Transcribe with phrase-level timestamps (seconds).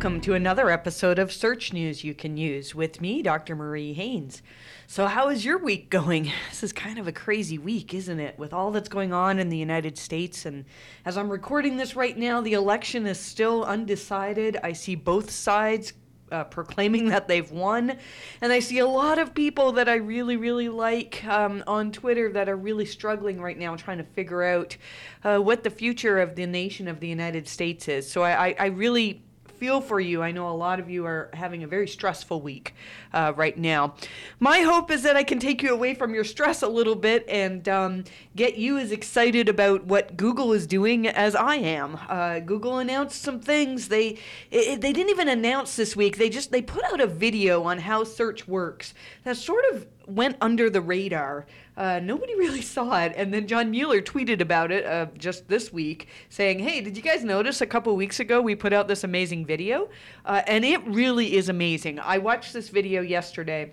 [0.00, 3.54] welcome to another episode of Search News You Can Use with me, Dr.
[3.54, 4.40] Marie Haynes.
[4.86, 6.32] So, how is your week going?
[6.48, 8.38] This is kind of a crazy week, isn't it?
[8.38, 10.46] With all that's going on in the United States.
[10.46, 10.64] And
[11.04, 14.56] as I'm recording this right now, the election is still undecided.
[14.64, 15.92] I see both sides
[16.32, 17.98] uh, proclaiming that they've won.
[18.40, 22.32] And I see a lot of people that I really, really like um, on Twitter
[22.32, 24.78] that are really struggling right now trying to figure out
[25.24, 28.10] uh, what the future of the nation of the United States is.
[28.10, 29.24] So I, I, I really
[29.60, 30.22] feel for you.
[30.22, 32.74] I know a lot of you are having a very stressful week
[33.12, 33.94] uh, right now.
[34.38, 37.26] My hope is that I can take you away from your stress a little bit
[37.28, 41.98] and um, get you as excited about what Google is doing as I am.
[42.08, 43.88] Uh, Google announced some things.
[43.88, 44.16] They
[44.50, 46.16] it, they didn't even announce this week.
[46.16, 48.94] They just they put out a video on how search works
[49.24, 51.46] that sort of went under the radar.
[51.80, 53.14] Uh, nobody really saw it.
[53.16, 57.02] And then John Mueller tweeted about it uh, just this week, saying, Hey, did you
[57.02, 59.88] guys notice a couple weeks ago we put out this amazing video?
[60.26, 61.98] Uh, and it really is amazing.
[61.98, 63.72] I watched this video yesterday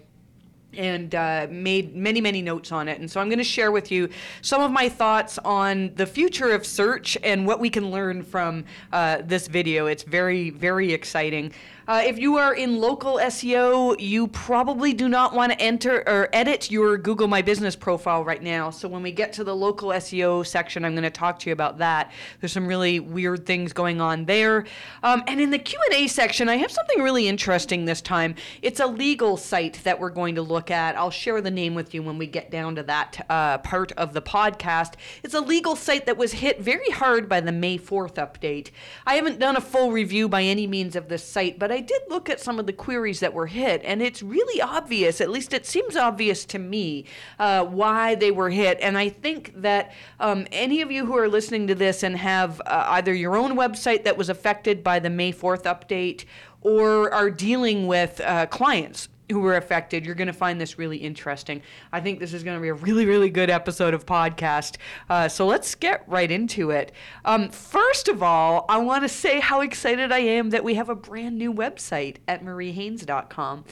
[0.74, 3.00] and uh, made many, many notes on it.
[3.00, 4.10] And so I'm going to share with you
[4.42, 8.66] some of my thoughts on the future of search and what we can learn from
[8.92, 9.88] uh, this video.
[9.88, 11.54] It's very, very exciting.
[11.88, 16.28] Uh, if you are in local SEO, you probably do not want to enter or
[16.34, 18.70] edit your Google My Business profile right now.
[18.70, 21.54] So when we get to the local SEO section, I'm going to talk to you
[21.54, 22.12] about that.
[22.42, 24.66] There's some really weird things going on there.
[25.02, 28.36] Um, and in the Q&A section, I have something really interesting this time.
[28.62, 30.98] It's a legal site that we're going to look at.
[30.98, 34.14] I'll share the name with you when we get down to that uh, part of
[34.14, 34.94] the podcast.
[35.24, 38.72] It's a legal site that was hit very hard by the May 4th update.
[39.06, 42.02] I haven't done a full review by any means of this site, but I did
[42.10, 45.54] look at some of the queries that were hit, and it's really obvious, at least
[45.54, 47.06] it seems obvious to me,
[47.40, 48.80] uh, why they were hit.
[48.82, 52.62] And I think that um, any of you who are listening to this and have
[52.66, 56.26] uh, either your own website that was affected by the May 4th update
[56.62, 60.98] or are dealing with uh, clients who were affected, you're going to find this really
[60.98, 61.62] interesting.
[61.92, 64.78] I think this is going to be a really, really good episode of podcast.
[65.10, 66.92] Uh, so let's get right into it.
[67.26, 70.90] Um, first of all, I want to say how excited I am that we have
[70.90, 73.66] a brand new website at mariehaynes.com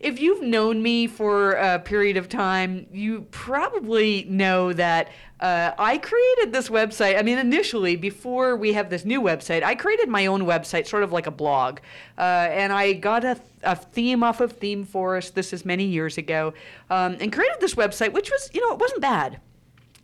[0.00, 5.98] if you've known me for a period of time, you probably know that uh, I
[5.98, 7.18] created this website.
[7.18, 11.02] I mean, initially, before we have this new website, I created my own website, sort
[11.02, 11.80] of like a blog.
[12.16, 15.34] Uh, and I got a, a, theme off of ThemeForest.
[15.34, 16.54] This is many years ago.
[16.88, 19.40] Um, and created this website, which was, you know, it wasn't bad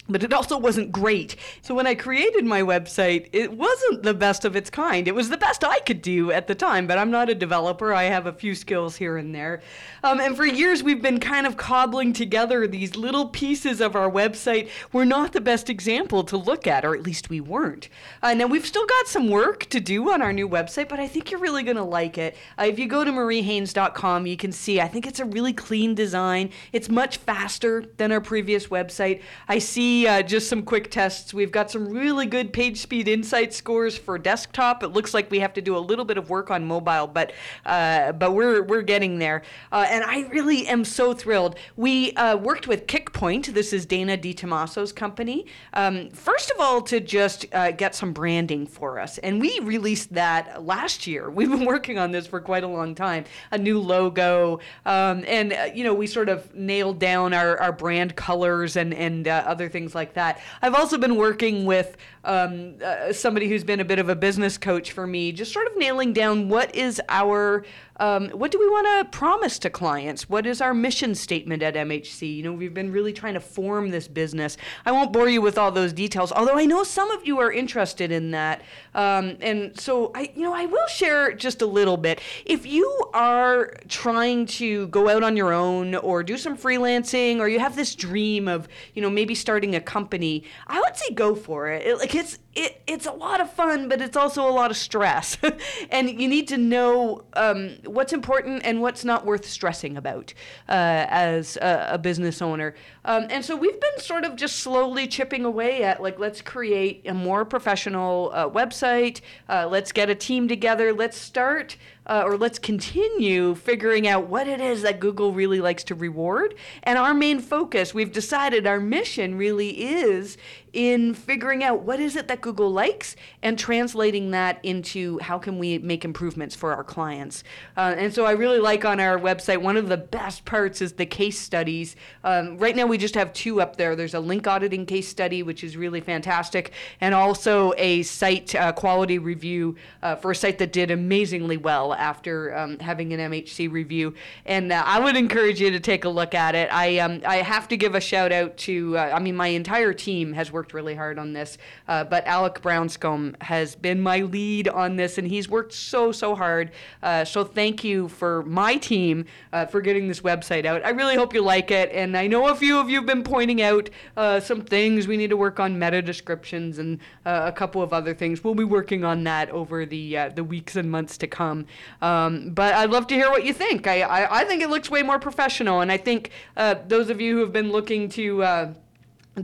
[0.09, 1.37] but it also wasn't great.
[1.63, 5.09] So when I created my website, it wasn't the best of its kind.
[5.09, 7.93] It was the best I could do at the time, but I'm not a developer.
[7.93, 9.63] I have a few skills here and there.
[10.03, 14.11] Um, and for years, we've been kind of cobbling together these little pieces of our
[14.11, 14.69] website.
[14.93, 17.89] We're not the best example to look at, or at least we weren't.
[18.23, 21.09] Uh, now, we've still got some work to do on our new website, but I
[21.09, 22.37] think you're really going to like it.
[22.59, 25.95] Uh, if you go to mariehaynes.com, you can see, I think it's a really clean
[25.95, 26.51] design.
[26.73, 29.23] It's much faster than our previous website.
[29.49, 31.33] I see uh, just some quick tests.
[31.33, 34.83] We've got some really good page speed insight scores for desktop.
[34.83, 37.33] It looks like we have to do a little bit of work on mobile, but
[37.65, 39.43] uh, but we're we're getting there.
[39.71, 41.57] Uh, and I really am so thrilled.
[41.77, 43.47] We uh, worked with Kickpoint.
[43.55, 45.47] This is Dana DiTomaso's company.
[45.73, 50.13] Um, first of all, to just uh, get some branding for us, and we released
[50.15, 51.31] that last year.
[51.37, 53.25] We've been working on this for quite a long time.
[53.53, 57.73] A new logo, um, and uh, you know we sort of nailed down our, our
[57.73, 60.41] brand colors and and other things things like that.
[60.63, 64.59] I've also been working with um, uh, somebody who's been a bit of a business
[64.59, 67.65] coach for me, just sort of nailing down what is our
[67.99, 70.29] um, what do we want to promise to clients?
[70.29, 72.37] What is our mission statement at MHC?
[72.37, 74.57] You know, we've been really trying to form this business.
[74.85, 77.51] I won't bore you with all those details, although I know some of you are
[77.51, 78.63] interested in that.
[78.95, 82.21] Um, and so I, you know, I will share just a little bit.
[82.45, 87.49] If you are trying to go out on your own or do some freelancing, or
[87.49, 91.35] you have this dream of, you know, maybe starting a company, I would say go
[91.35, 91.87] for it.
[91.87, 94.79] it like it's it, it's a lot of fun, but it's also a lot of
[94.79, 95.37] stress.
[95.91, 100.33] and you need to know um, what's important and what's not worth stressing about
[100.69, 102.75] uh, as a, a, business owner.
[103.05, 107.07] Um, and so we've been sort of just slowly chipping away at like, let's create
[107.07, 109.21] a more professional uh, website.
[109.49, 110.95] Uh, let's get a team together.
[110.95, 111.77] Let's start
[112.07, 116.55] uh, or let's continue figuring out what it is that Google really likes to reward.
[116.85, 120.39] And our main focus, we've decided our mission really is
[120.73, 125.59] in figuring out what is it that Google likes and translating that into how can
[125.59, 127.43] we make improvements for our clients.
[127.77, 130.93] Uh, and so I really like on our website, one of the best parts is
[130.93, 131.97] the case studies.
[132.23, 133.97] Um, right now we just have two up there.
[133.97, 136.71] There's a link auditing case study, which is really fantastic,
[137.01, 141.95] and also a site uh, quality review uh, for a site that did amazingly well
[141.95, 144.15] after um, having an MHC review.
[144.45, 146.73] And uh, I would encourage you to take a look at it.
[146.73, 149.93] I, um, I have to give a shout out to, uh, I mean, my entire
[149.93, 151.59] team has worked really hard on this,
[151.89, 156.35] uh, but Alec Brownscombe has been my lead on this, and he's worked so, so
[156.35, 156.71] hard.
[157.03, 159.25] Uh, so thank you for my team
[159.55, 160.85] uh, for getting this website out.
[160.85, 163.23] I really hope you like it, and I know a few of you have been
[163.23, 163.89] pointing out
[164.19, 165.09] uh, some things.
[165.09, 168.45] We need to work on meta descriptions and uh, a couple of other things.
[168.45, 171.65] We'll be working on that over the uh, the weeks and months to come.
[172.03, 173.87] Um, but I'd love to hear what you think.
[173.87, 177.19] I, I, I think it looks way more professional, and I think uh, those of
[177.19, 178.77] you who have been looking to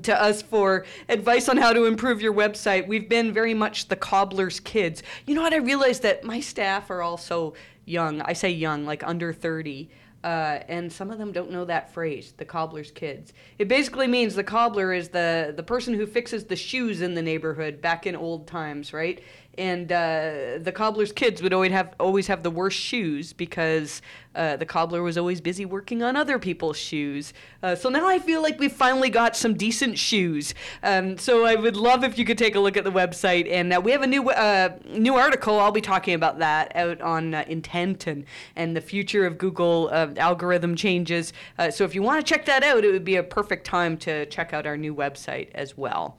[0.01, 2.87] to us for advice on how to improve your website.
[2.87, 5.03] We've been very much the cobbler's kids.
[5.27, 5.53] You know what?
[5.53, 7.55] I realized that my staff are also
[7.85, 8.23] young.
[8.23, 9.91] I say young, like under 30.
[10.25, 13.33] Uh, and some of them don't know that phrase, the cobbler's kids.
[13.59, 17.23] It basically means the cobbler is the, the person who fixes the shoes in the
[17.23, 19.21] neighborhood back in old times, right?
[19.59, 24.01] And uh, the cobbler's kids would always have always have the worst shoes because
[24.35, 27.35] uh, the cobbler was always busy working on other people's shoes.
[27.63, 30.55] Uh, so now I feel like we've finally got some decent shoes.
[30.83, 33.73] Um, so I would love if you could take a look at the website, and
[33.73, 35.61] uh, we have a new uh, new article.
[35.61, 38.25] I'll be talking about that out on uh, intent and
[38.57, 41.33] and the future of Google algorithm changes.
[41.71, 44.25] so if you want to check that out, it would be a perfect time to
[44.27, 46.17] check out our new website as well.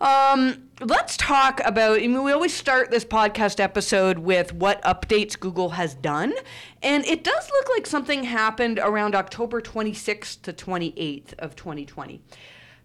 [0.00, 1.98] Um, let's talk about.
[1.98, 6.34] I mean, we always start this podcast episode with what updates Google has done,
[6.82, 12.20] and it does look like something happened around October 26th to 28th of 2020.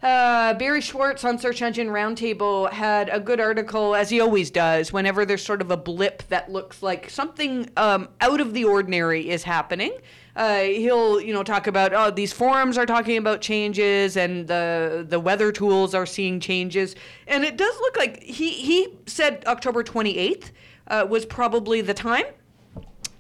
[0.02, 4.92] Uh, Barry Schwartz on Search Engine Roundtable had a good article, as he always does,
[4.92, 9.30] whenever there's sort of a blip that looks like something um, out of the ordinary
[9.30, 9.94] is happening
[10.36, 15.06] uh, he'll you know talk about oh these forums are talking about changes and the
[15.08, 16.96] the weather tools are seeing changes
[17.28, 20.52] and it does look like he he said October 28th
[20.88, 22.26] uh, was probably the time.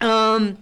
[0.01, 0.57] Um,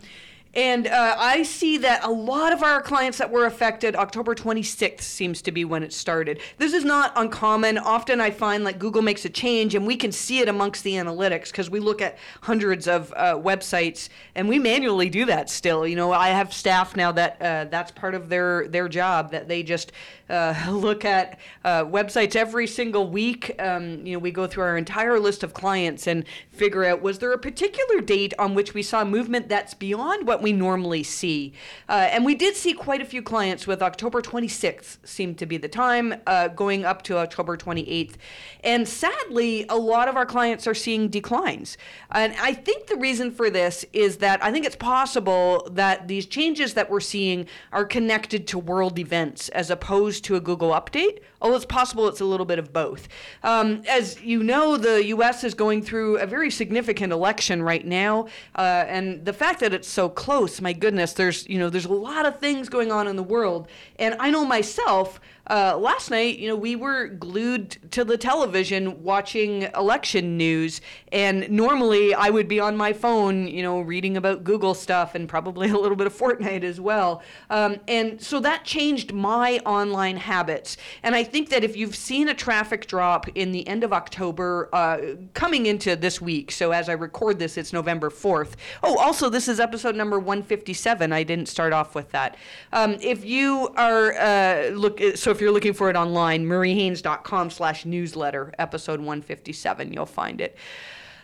[0.53, 5.01] and uh, I see that a lot of our clients that were affected, October 26th
[5.01, 6.42] seems to be when it started.
[6.57, 7.77] This is not uncommon.
[7.77, 10.94] Often I find like Google makes a change and we can see it amongst the
[10.94, 15.88] analytics because we look at hundreds of uh, websites and we manually do that still.
[15.88, 19.48] You know, I have staff now that uh, that's part of their, their job that
[19.48, 19.94] they just
[20.69, 23.54] look at uh, websites every single week.
[23.60, 27.19] Um, you know, we go through our entire list of clients and figure out was
[27.19, 31.54] there a particular date on which we saw movement that's beyond what we normally see.
[31.89, 35.57] Uh, and we did see quite a few clients with October 26th seemed to be
[35.57, 38.16] the time, uh, going up to October 28th.
[38.63, 41.77] And sadly, a lot of our clients are seeing declines.
[42.12, 46.25] And I think the reason for this is that I think it's possible that these
[46.25, 51.19] changes that we're seeing are connected to world events as opposed to a Google update
[51.41, 53.07] although it's possible it's a little bit of both.
[53.44, 55.44] Um, as you know, the U.S.
[55.44, 59.88] is going through a very significant election right now, uh, and the fact that it's
[59.88, 63.15] so close, my goodness, there's you know there's a lot of things going on in
[63.15, 68.03] the world, and I know myself uh, last night, you know, we were glued to
[68.03, 73.81] the television watching election news, and normally I would be on my phone, you know,
[73.81, 77.21] reading about Google stuff and probably a little bit of Fortnite as well.
[77.50, 80.77] Um, and so that changed my online habits.
[81.03, 84.69] And I think that if you've seen a traffic drop in the end of October,
[84.74, 85.00] uh,
[85.33, 88.53] coming into this week, so as I record this, it's November 4th.
[88.83, 91.12] Oh, also, this is episode number 157.
[91.12, 92.38] I didn't start off with that.
[92.71, 97.86] Um, if you are, uh, look, so if you're looking for it online, mariehaynes.com slash
[97.86, 100.55] newsletter, episode 157, you'll find it.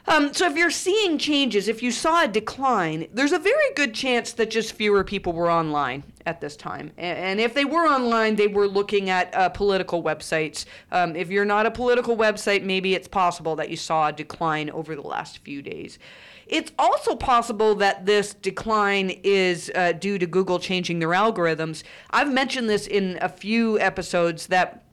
[0.07, 3.93] Um, so if you're seeing changes, if you saw a decline, there's a very good
[3.93, 6.91] chance that just fewer people were online at this time.
[6.97, 10.65] And if they were online, they were looking at uh, political websites.
[10.93, 14.69] Um, if you're not a political website, maybe it's possible that you saw a decline
[14.69, 15.99] over the last few days.
[16.47, 21.83] It's also possible that this decline is uh, due to Google changing their algorithms.
[22.11, 24.83] I've mentioned this in a few episodes that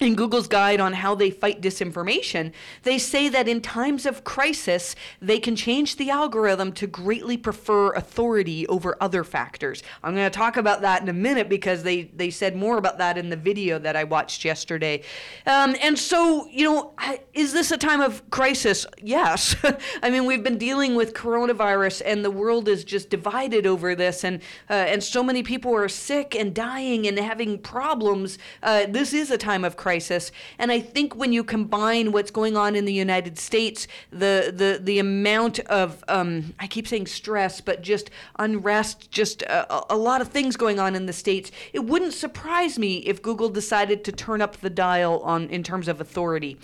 [0.00, 4.96] in Google's guide on how they fight disinformation, they say that in times of crisis,
[5.20, 9.82] they can change the algorithm to greatly prefer authority over other factors.
[10.02, 12.98] I'm going to talk about that in a minute because they, they said more about
[12.98, 15.02] that in the video that I watched yesterday.
[15.46, 16.94] Um, and so, you know,
[17.32, 18.86] is this a time of crisis?
[19.00, 19.54] Yes.
[20.02, 24.24] I mean, we've been dealing with coronavirus and the world is just divided over this,
[24.24, 28.38] and, uh, and so many people are sick and dying and having problems.
[28.62, 29.83] Uh, this is a time of crisis.
[30.58, 34.80] And I think when you combine what's going on in the United States, the the
[34.82, 40.20] the amount of um, I keep saying stress, but just unrest, just a, a lot
[40.20, 44.12] of things going on in the states, it wouldn't surprise me if Google decided to
[44.12, 46.58] turn up the dial on in terms of authority.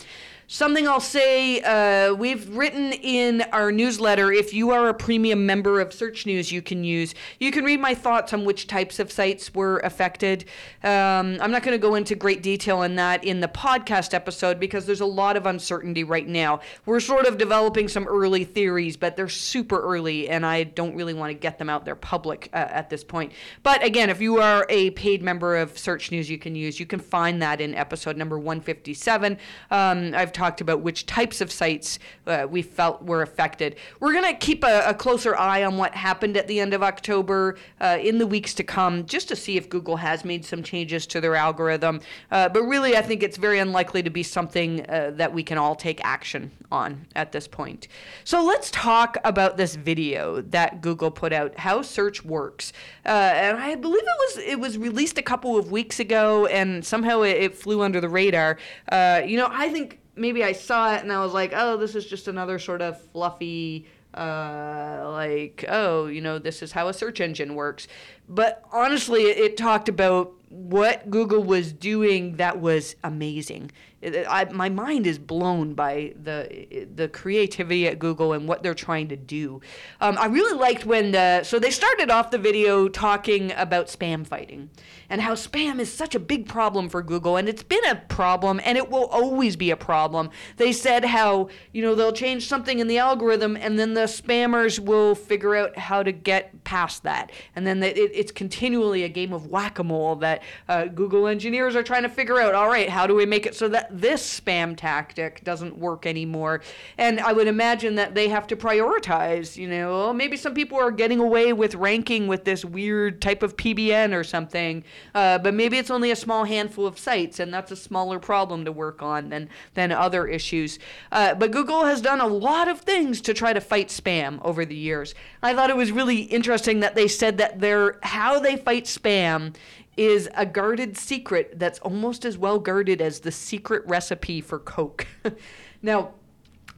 [0.52, 5.80] Something I'll say uh, we've written in our newsletter if you are a premium member
[5.80, 7.14] of Search News, you can use.
[7.38, 10.46] You can read my thoughts on which types of sites were affected.
[10.82, 14.58] Um, I'm not going to go into great detail on that in the podcast episode
[14.58, 16.62] because there's a lot of uncertainty right now.
[16.84, 21.14] We're sort of developing some early theories, but they're super early, and I don't really
[21.14, 23.30] want to get them out there public uh, at this point.
[23.62, 26.80] But again, if you are a paid member of Search News, you can use.
[26.80, 29.38] You can find that in episode number 157.
[29.70, 33.76] Um, I've talked about which types of sites uh, we felt were affected.
[34.00, 36.82] We're going to keep a, a, closer eye on what happened at the end of
[36.82, 40.62] October uh, in the weeks to come, just to see if Google has made some
[40.62, 42.00] changes to their algorithm.
[42.30, 45.58] Uh, but really, I think it's very unlikely to be something uh, that we can
[45.58, 47.88] all take action on at this point.
[48.24, 52.72] So let's talk about this video that Google put out, how search works.
[53.04, 56.82] Uh, and I believe it was it was released a couple of weeks ago, and
[56.82, 58.56] somehow it, it flew under the radar.
[58.90, 61.94] Uh, you know, I think maybe I saw it and I was like, oh, this
[61.94, 66.92] is just another sort of fluffy, uh, like, oh, you know, this is how a
[66.92, 67.88] search engine works.
[68.28, 73.70] But honestly, it, it talked about what Google was doing that was amazing.
[74.02, 79.08] I, my mind is blown by the the creativity at Google and what they're trying
[79.08, 79.60] to do.
[80.00, 84.26] Um, I really liked when the, so they started off the video talking about spam
[84.26, 84.70] fighting
[85.10, 88.60] and how spam is such a big problem for Google and it's been a problem
[88.64, 90.30] and it will always be a problem.
[90.56, 94.78] They said how you know they'll change something in the algorithm and then the spammers
[94.78, 99.34] will figure out how to get past that and then it, it's continually a game
[99.34, 102.54] of whack-a-mole that uh, Google engineers are trying to figure out.
[102.54, 106.62] All right, how do we make it so that this spam tactic doesn't work anymore.
[106.98, 110.90] And I would imagine that they have to prioritize, you know, maybe some people are
[110.90, 115.78] getting away with ranking with this weird type of PBN or something, uh, but maybe
[115.78, 119.28] it's only a small handful of sites, and that's a smaller problem to work on
[119.28, 120.78] than, than other issues.
[121.12, 124.64] Uh, but Google has done a lot of things to try to fight spam over
[124.64, 125.14] the years.
[125.42, 129.54] I thought it was really interesting that they said that their how they fight spam
[129.96, 135.06] is a guarded secret that's almost as well guarded as the secret recipe for Coke.
[135.82, 136.14] now,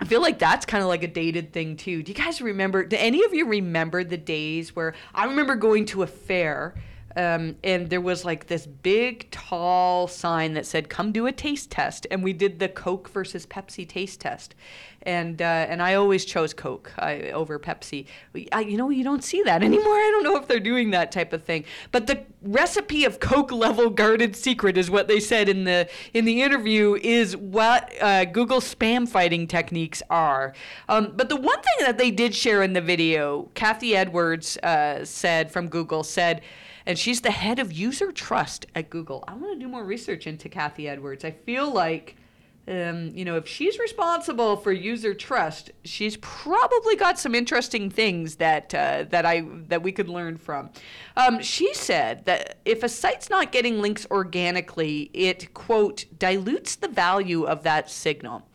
[0.01, 2.03] I feel like that's kind of like a dated thing too.
[2.03, 2.85] Do you guys remember?
[2.85, 6.75] Do any of you remember the days where I remember going to a fair
[7.17, 11.71] um, and there was like this big tall sign that said come do a taste
[11.71, 12.07] test.
[12.11, 14.55] And we did the coke versus pepsi taste test.
[15.05, 18.07] And uh, and i always chose coke I, over pepsi.
[18.53, 19.95] I, you know you don't see that anymore.
[19.95, 21.65] I don't know if they're doing that type of thing.
[21.91, 26.25] But the recipe of coke level guarded secret is what they said in the in
[26.25, 30.55] the interview is what uh, google spam fighting techniques are.
[30.89, 35.05] Um, but the one thing that they did share in the video kathy edwards uh,
[35.05, 36.43] said from google said
[36.87, 39.25] and she's the head of user trust at Google.
[39.29, 41.25] I want to do more research into Kathy Edwards.
[41.25, 42.17] I feel like,
[42.69, 48.37] um, you know, if she's responsible for user trust, she's probably got some interesting things
[48.37, 50.71] that uh, that I that we could learn from.
[51.17, 56.89] Um, she said that if a site's not getting links organically, it quote dilutes the
[56.89, 58.47] value of that signal.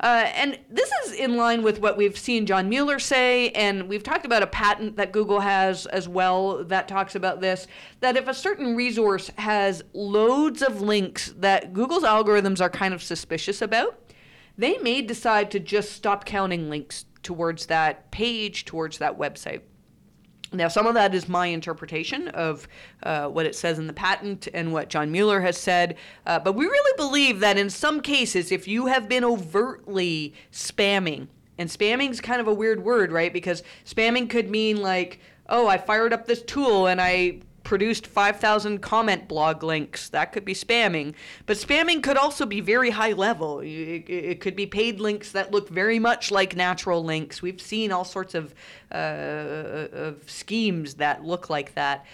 [0.00, 4.02] Uh, and this is in line with what we've seen John Mueller say, and we've
[4.02, 7.66] talked about a patent that Google has as well that talks about this.
[8.00, 13.02] That if a certain resource has loads of links that Google's algorithms are kind of
[13.02, 13.98] suspicious about,
[14.56, 19.62] they may decide to just stop counting links towards that page, towards that website.
[20.52, 22.66] Now, some of that is my interpretation of
[23.02, 25.96] uh, what it says in the patent and what John Mueller has said.
[26.24, 31.28] Uh, but we really believe that in some cases, if you have been overtly spamming,
[31.58, 33.32] and spamming is kind of a weird word, right?
[33.32, 38.80] Because spamming could mean like, oh, I fired up this tool and I produced 5,000
[38.80, 40.08] comment blog links.
[40.08, 41.12] That could be spamming.
[41.44, 43.60] But spamming could also be very high level.
[43.60, 47.42] It, it could be paid links that look very much like natural links.
[47.42, 48.54] We've seen all sorts of,
[48.90, 52.06] uh, of schemes that look like that.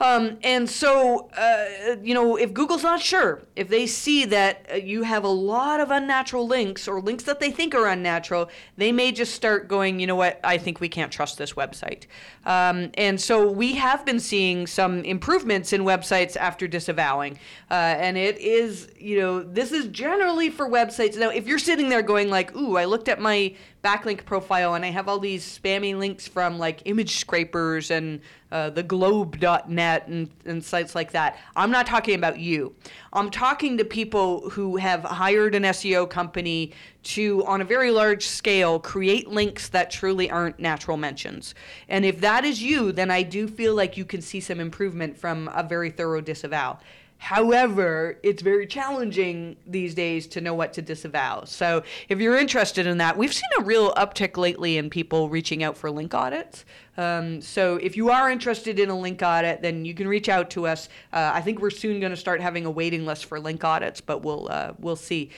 [0.00, 4.74] Um, and so, uh, you know, if Google's not sure, if they see that uh,
[4.76, 8.90] you have a lot of unnatural links or links that they think are unnatural, they
[8.90, 12.06] may just start going, you know what, I think we can't trust this website.
[12.44, 17.38] Um, and so we have been seeing some improvements in websites after disavowing.
[17.70, 21.16] Uh, and it is, you know, this is generally for websites.
[21.16, 24.84] Now, if you're sitting there going, like, ooh, I looked at my backlink profile and
[24.84, 30.30] I have all these spammy links from like image scrapers and uh, the globe.net and,
[30.46, 31.38] and sites like that.
[31.54, 32.74] I'm not talking about you.
[33.12, 36.72] I'm talking to people who have hired an SEO company
[37.02, 41.54] to, on a very large scale, create links that truly aren't natural mentions.
[41.88, 45.18] And if that is you, then I do feel like you can see some improvement
[45.18, 46.78] from a very thorough disavow.
[47.18, 51.44] However, it's very challenging these days to know what to disavow.
[51.44, 55.62] So, if you're interested in that, we've seen a real uptick lately in people reaching
[55.62, 56.66] out for link audits.
[56.98, 60.50] Um, so, if you are interested in a link audit, then you can reach out
[60.50, 60.90] to us.
[61.12, 64.02] Uh, I think we're soon going to start having a waiting list for link audits,
[64.02, 65.30] but we'll uh, we'll see.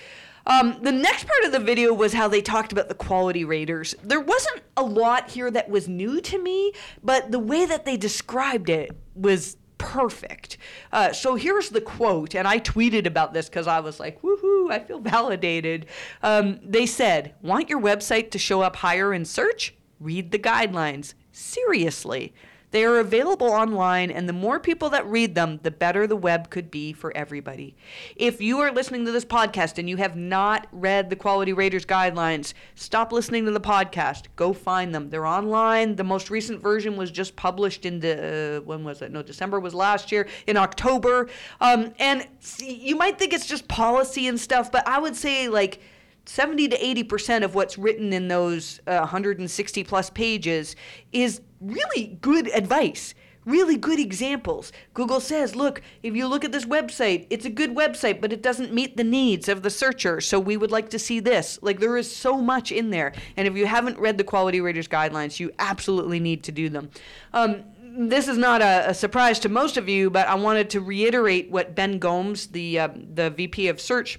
[0.47, 3.95] Um, the next part of the video was how they talked about the quality raters.
[4.03, 7.97] There wasn't a lot here that was new to me, but the way that they
[7.97, 10.59] described it was perfect.
[10.93, 14.71] Uh, so here's the quote, and I tweeted about this because I was like, woohoo,
[14.71, 15.87] I feel validated.
[16.23, 19.75] Um, they said, Want your website to show up higher in search?
[20.01, 21.15] Read the guidelines.
[21.33, 22.35] Seriously.
[22.73, 26.51] They are available online, and the more people that read them, the better the web
[26.51, 27.77] could be for everybody.
[28.17, 31.87] If you are listening to this podcast and you have not read the Quality Raters
[31.87, 34.25] guidelines, stop listening to the podcast.
[34.35, 35.11] Go find them.
[35.11, 35.97] They're online.
[35.97, 39.13] The most recent version was just published in the, uh, when was it?
[39.13, 41.29] No, December was last year, in October.
[41.61, 42.27] Um, and
[42.59, 45.81] you might think it's just policy and stuff, but I would say, like,
[46.27, 50.77] 70 to 80% of what's written in those uh, 160 plus pages
[51.13, 53.15] is really good advice
[53.47, 54.73] really good examples.
[54.93, 58.43] Google says, look, if you look at this website, it's a good website, but it
[58.43, 60.21] doesn't meet the needs of the searcher.
[60.21, 61.59] So we would like to see this.
[61.63, 63.13] Like there is so much in there.
[63.37, 66.91] And if you haven't read the Quality Raters guidelines, you absolutely need to do them.
[67.33, 67.65] Um,
[67.99, 71.51] this is not a, a, surprise to most of you, but I wanted to reiterate
[71.51, 74.19] what Ben Gomes, the uh, the VP of Search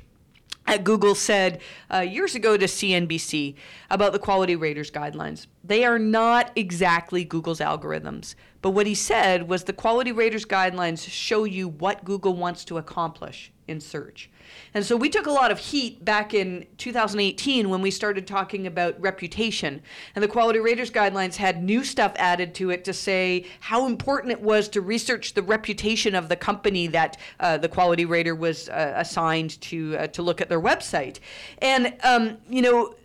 [0.68, 3.56] at Google said uh, years ago to CNBC
[3.90, 5.48] about the quality raters guidelines.
[5.68, 11.08] They are not exactly Google's algorithms, but what he said was the quality raters guidelines
[11.10, 14.30] show you what Google wants to accomplish in search.
[14.74, 18.66] And so we took a lot of heat back in 2018 when we started talking
[18.66, 19.82] about reputation.
[20.16, 24.32] And the Quality Raters Guidelines had new stuff added to it to say how important
[24.32, 28.70] it was to research the reputation of the company that uh, the Quality Rater was
[28.70, 31.20] uh, assigned to, uh, to look at their website.
[31.60, 32.96] And, um, you know,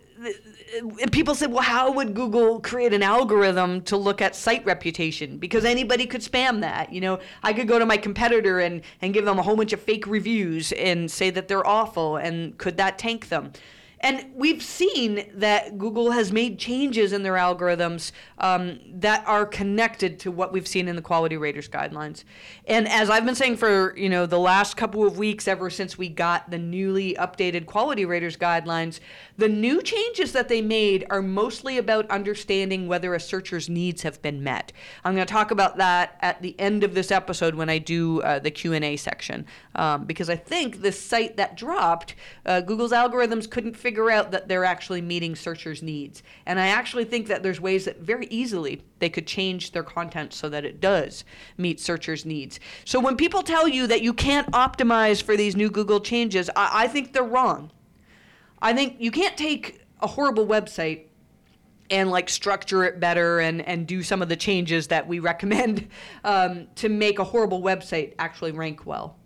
[1.11, 5.37] people said, well, how would Google create an algorithm to look at site reputation?
[5.37, 6.91] Because anybody could spam that.
[6.91, 9.73] You know, I could go to my competitor and, and give them a whole bunch
[9.73, 13.53] of fake reviews and say that they're awful, and could that tank them?
[14.03, 20.19] And we've seen that Google has made changes in their algorithms um, that are connected
[20.19, 22.25] to what we've seen in the quality raters guidelines.
[22.65, 25.97] And as I've been saying for you know the last couple of weeks, ever since
[25.97, 28.99] we got the newly updated quality raters guidelines,
[29.37, 34.21] the new changes that they made are mostly about understanding whether a searcher's needs have
[34.21, 34.73] been met.
[35.05, 38.21] I'm going to talk about that at the end of this episode when I do
[38.21, 42.59] uh, the Q and A section, um, because I think the site that dropped, uh,
[42.59, 46.23] Google's algorithms couldn't figure figure out that they're actually meeting searchers' needs.
[46.47, 50.33] And I actually think that there's ways that very easily they could change their content
[50.33, 51.23] so that it does
[51.59, 52.59] meet searchers' needs.
[52.85, 56.85] So when people tell you that you can't optimize for these new Google changes, I,
[56.85, 57.69] I think they're wrong.
[58.63, 61.09] I think you can't take a horrible website
[61.91, 65.87] and like structure it better and and do some of the changes that we recommend
[66.23, 69.19] um, to make a horrible website actually rank well.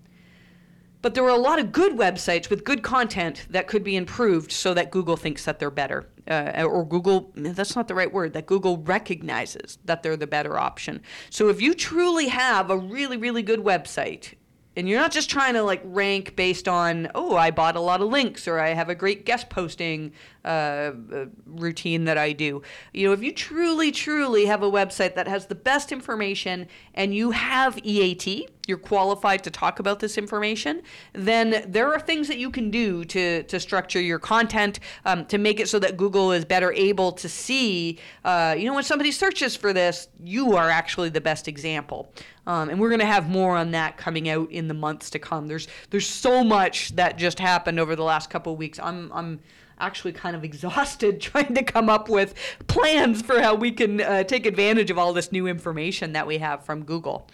[1.07, 4.51] But there are a lot of good websites with good content that could be improved
[4.51, 6.09] so that Google thinks that they're better.
[6.29, 10.57] Uh, or Google, that's not the right word, that Google recognizes that they're the better
[10.57, 11.01] option.
[11.29, 14.33] So if you truly have a really, really good website,
[14.75, 18.01] and you're not just trying to like rank based on, oh, I bought a lot
[18.01, 20.11] of links or I have a great guest posting
[20.45, 22.61] uh, uh, routine that I do.
[22.93, 27.15] You know, if you truly, truly have a website that has the best information and
[27.15, 30.81] you have EAT, you're qualified to talk about this information,
[31.13, 35.37] then there are things that you can do to, to structure your content um, to
[35.37, 39.11] make it so that Google is better able to see, uh, you know, when somebody
[39.11, 42.11] searches for this, you are actually the best example.
[42.45, 45.19] Um, and we're going to have more on that coming out in the months to
[45.19, 45.47] come.
[45.47, 48.79] There's there's so much that just happened over the last couple of weeks.
[48.79, 49.41] I'm I'm
[49.79, 52.33] actually kind of exhausted trying to come up with
[52.67, 56.37] plans for how we can uh, take advantage of all this new information that we
[56.37, 57.27] have from Google.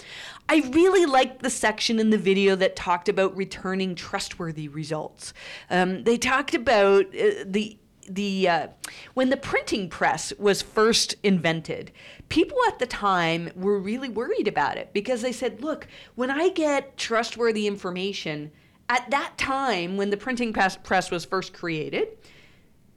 [0.49, 5.34] I really liked the section in the video that talked about returning trustworthy results.
[5.69, 7.77] Um, they talked about uh, the
[8.10, 8.67] the uh,
[9.13, 11.91] when the printing press was first invented,
[12.27, 16.49] people at the time were really worried about it because they said, "Look, when I
[16.49, 18.51] get trustworthy information."
[18.89, 22.10] At that time, when the printing press was first created,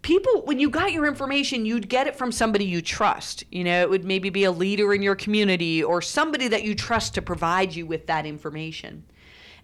[0.02, 3.44] people when you got your information you'd get it from somebody you trust.
[3.50, 6.74] You know it would maybe be a leader in your community or somebody that you
[6.74, 9.04] trust to provide you with that information.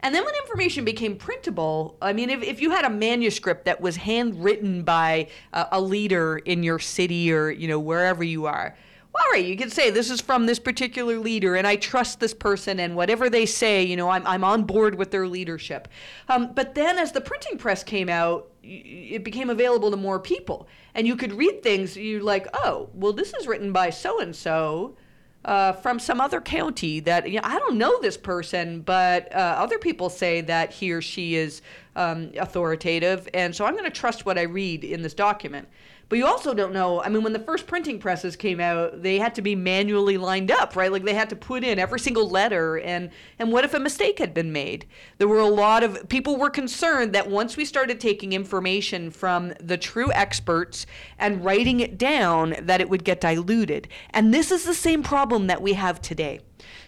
[0.03, 3.81] And then when information became printable, I mean, if, if you had a manuscript that
[3.81, 8.77] was handwritten by a, a leader in your city or, you know, wherever you are,
[9.14, 12.33] all right, you can say this is from this particular leader, and I trust this
[12.33, 15.88] person, and whatever they say, you know, I'm, I'm on board with their leadership.
[16.29, 20.66] Um, but then, as the printing press came out, it became available to more people,
[20.94, 21.96] and you could read things.
[21.96, 24.96] You're like, oh, well, this is written by so and so,
[25.44, 29.79] from some other county that you know, I don't know this person, but uh, other
[29.79, 31.62] people say that he or she is
[31.96, 35.68] um, authoritative, and so I'm going to trust what I read in this document.
[36.12, 37.03] But you also don't know.
[37.03, 40.51] I mean, when the first printing presses came out, they had to be manually lined
[40.51, 40.92] up, right?
[40.92, 42.77] Like they had to put in every single letter.
[42.77, 44.85] And and what if a mistake had been made?
[45.16, 49.55] There were a lot of people were concerned that once we started taking information from
[49.59, 50.85] the true experts
[51.18, 53.88] and writing it down, that it would get diluted.
[54.11, 56.40] And this is the same problem that we have today.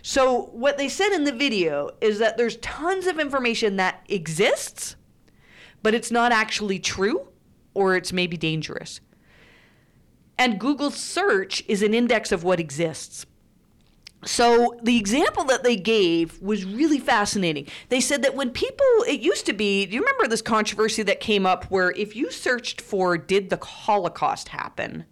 [0.02, 4.96] So what they said in the video is that there's tons of information that exists,
[5.82, 7.28] but it's not actually true
[7.72, 9.00] or it's maybe dangerous.
[10.38, 13.26] And Google search is an index of what exists.
[14.24, 17.68] So the example that they gave was really fascinating.
[17.90, 21.20] They said that when people, it used to be, do you remember this controversy that
[21.20, 25.04] came up where if you searched for, did the Holocaust happen?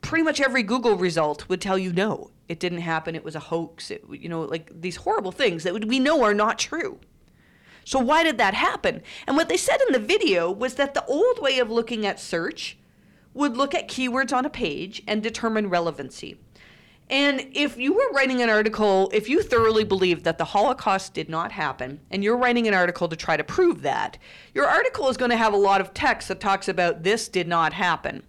[0.00, 3.14] Pretty much every Google result would tell you no, it didn't happen.
[3.14, 3.90] It was a hoax.
[3.90, 6.98] It, you know, like these horrible things that we know are not true.
[7.84, 9.02] So why did that happen?
[9.26, 12.20] And what they said in the video was that the old way of looking at
[12.20, 12.76] search
[13.34, 16.38] would look at keywords on a page and determine relevancy.
[17.10, 21.28] And if you were writing an article, if you thoroughly believed that the Holocaust did
[21.28, 24.16] not happen, and you're writing an article to try to prove that,
[24.54, 27.46] your article is going to have a lot of text that talks about this did
[27.46, 28.22] not happen.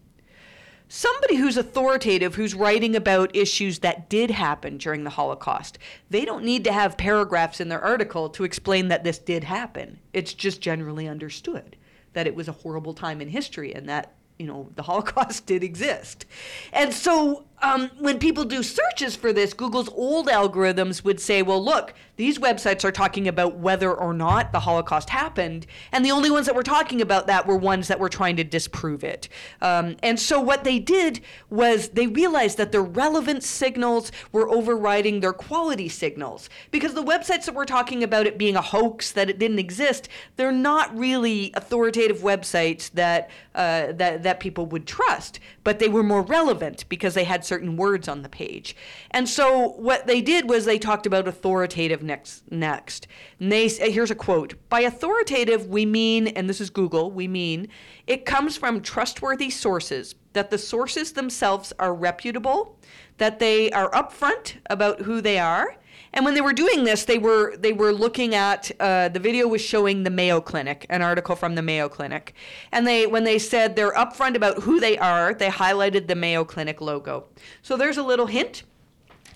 [0.89, 6.43] Somebody who's authoritative, who's writing about issues that did happen during the Holocaust, they don't
[6.43, 9.99] need to have paragraphs in their article to explain that this did happen.
[10.11, 11.77] It's just generally understood
[12.13, 14.13] that it was a horrible time in history and that
[14.43, 16.25] you know, the Holocaust did exist.
[16.73, 21.63] And so um, when people do searches for this, Google's old algorithms would say, well,
[21.63, 25.65] look, these websites are talking about whether or not the Holocaust happened.
[25.91, 28.43] And the only ones that were talking about that were ones that were trying to
[28.43, 29.30] disprove it.
[29.62, 35.21] Um, and so what they did was they realized that their relevant signals were overriding
[35.21, 36.49] their quality signals.
[36.69, 40.10] Because the websites that were talking about it being a hoax, that it didn't exist,
[40.36, 45.39] they're not really authoritative websites that, uh, that, that people would trust.
[45.63, 48.76] But they were more relevant because they had certain words on the page.
[49.12, 52.52] And so what they did was they talked about authoritative next.
[52.52, 53.08] next.
[53.39, 57.69] And they, here's a quote By authoritative, we mean, and this is Google, we mean,
[58.08, 62.78] it comes from trustworthy sources, that the sources themselves are reputable,
[63.17, 65.78] that they are upfront about who they are,
[66.13, 69.47] and when they were doing this, they were they were looking at uh, the video
[69.47, 72.34] was showing the Mayo Clinic, an article from the Mayo Clinic,
[72.71, 76.45] and they when they said they're upfront about who they are, they highlighted the Mayo
[76.45, 77.26] Clinic logo.
[77.62, 78.63] So there's a little hint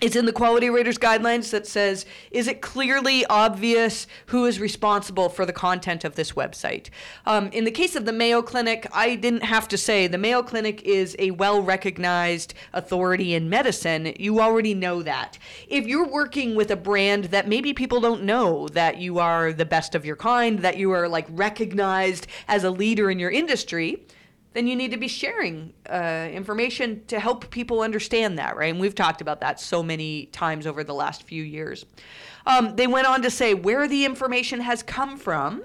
[0.00, 5.28] it's in the quality raters guidelines that says is it clearly obvious who is responsible
[5.28, 6.88] for the content of this website?
[7.26, 10.42] Um, in the case of the mayo clinic i didn't have to say the mayo
[10.42, 14.14] clinic is a well recognized authority in medicine.
[14.18, 15.38] You already know that.
[15.68, 19.64] If you're working with a brand that maybe people don't know that you are the
[19.64, 24.02] best of your kind that you are like recognized as a leader in your industry
[24.58, 28.72] then you need to be sharing uh, information to help people understand that, right?
[28.72, 31.86] And we've talked about that so many times over the last few years.
[32.44, 35.62] Um, they went on to say where the information has come from,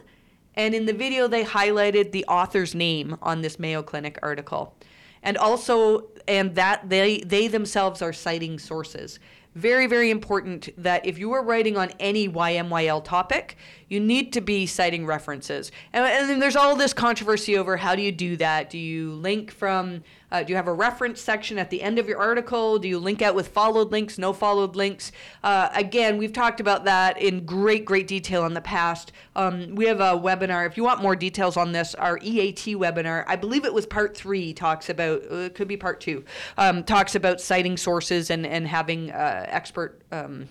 [0.54, 4.76] and in the video, they highlighted the author's name on this Mayo Clinic article.
[5.24, 9.18] And also, and that they, they themselves are citing sources
[9.56, 13.58] very, very important that if you are writing on any YMYL topic,
[13.94, 15.72] you need to be citing references.
[15.94, 18.72] And, and then there's all this controversy over how do you do that?
[18.72, 20.04] Do you link from
[20.34, 22.80] uh, do you have a reference section at the end of your article?
[22.80, 25.12] Do you link out with followed links, no followed links?
[25.44, 29.12] Uh, again, we've talked about that in great, great detail in the past.
[29.36, 30.66] Um, we have a webinar.
[30.66, 34.18] If you want more details on this, our EAT webinar, I believe it was part
[34.18, 36.26] three, talks about, uh, it could be part two,
[36.58, 40.50] um, talks about citing sources and, and having uh, expert um,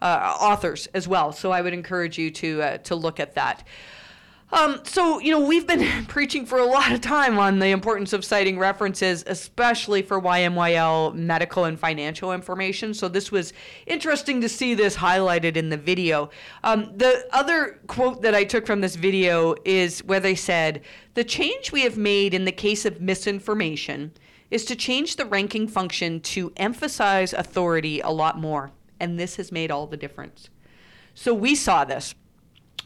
[0.00, 1.32] uh, authors as well.
[1.32, 3.66] So I would encourage you to, uh, to look at that.
[4.50, 8.14] Um, so, you know, we've been preaching for a lot of time on the importance
[8.14, 12.94] of citing references, especially for YMYL medical and financial information.
[12.94, 13.52] So, this was
[13.86, 16.30] interesting to see this highlighted in the video.
[16.64, 20.82] Um, the other quote that I took from this video is where they said,
[21.12, 24.12] The change we have made in the case of misinformation
[24.50, 28.72] is to change the ranking function to emphasize authority a lot more.
[29.00, 30.50] And this has made all the difference.
[31.14, 32.14] So, we saw this.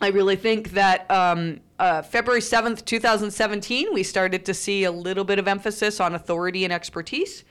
[0.01, 5.22] I really think that um, uh, February 7th, 2017, we started to see a little
[5.22, 7.44] bit of emphasis on authority and expertise.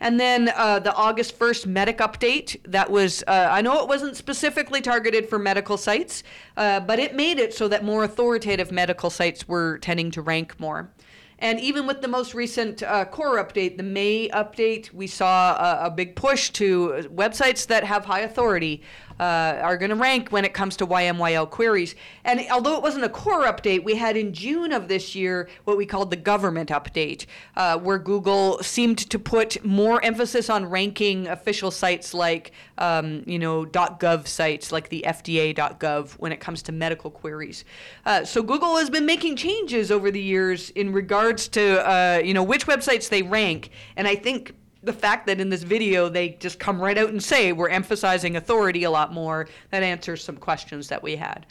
[0.00, 4.16] And then uh, the August 1st Medic update, that was, uh, I know it wasn't
[4.16, 6.22] specifically targeted for medical sites,
[6.56, 10.58] uh, but it made it so that more authoritative medical sites were tending to rank
[10.58, 10.90] more.
[11.38, 15.86] And even with the most recent uh, core update, the May update, we saw a,
[15.86, 18.82] a, big push to websites that have high authority
[19.20, 21.94] uh, are going to rank when it comes to YMYL queries.
[22.24, 25.76] And although it wasn't a core update, we had in June of this year what
[25.76, 31.28] we called the government update, uh, where Google seemed to put more emphasis on ranking
[31.28, 36.72] official sites like, um, you know, .gov sites like the FDA.gov when it comes to
[36.72, 37.64] medical queries.
[38.06, 42.34] Uh, so Google has been making changes over the years in regards to, uh, you
[42.34, 43.70] know, which websites they rank.
[43.96, 47.22] And I think the fact that in this video they just come right out and
[47.22, 51.46] say we're emphasizing authority a lot more, that answers some questions that we had.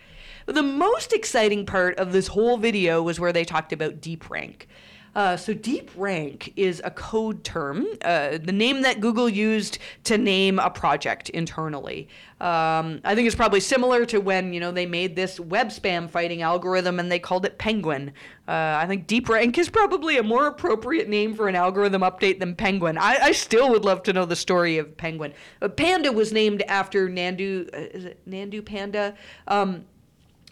[0.46, 4.67] The most exciting part of this whole video was where they talked about deep rank.
[5.15, 10.17] Uh, so deep rank is a code term, uh, the name that Google used to
[10.17, 12.08] name a project internally.
[12.41, 16.10] Um, I think it's probably similar to when you know they made this web spam
[16.10, 18.12] fighting algorithm and they called it Penguin.
[18.47, 22.39] Uh, I think deep rank is probably a more appropriate name for an algorithm update
[22.39, 22.97] than Penguin.
[22.97, 25.34] I, I still would love to know the story of Penguin.
[25.62, 27.69] Uh, Panda was named after Nandu.
[27.73, 29.15] Uh, is it Nandu Panda?
[29.47, 29.86] Um,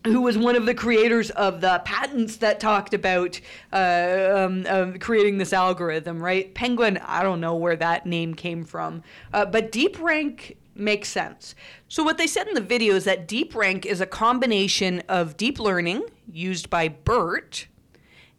[0.06, 3.40] who was one of the creators of the patents that talked about
[3.72, 6.54] uh, um, um, creating this algorithm, right?
[6.54, 11.56] Penguin, I don't know where that name came from, uh, but DeepRank makes sense.
[11.88, 15.60] So, what they said in the video is that DeepRank is a combination of deep
[15.60, 17.68] learning used by BERT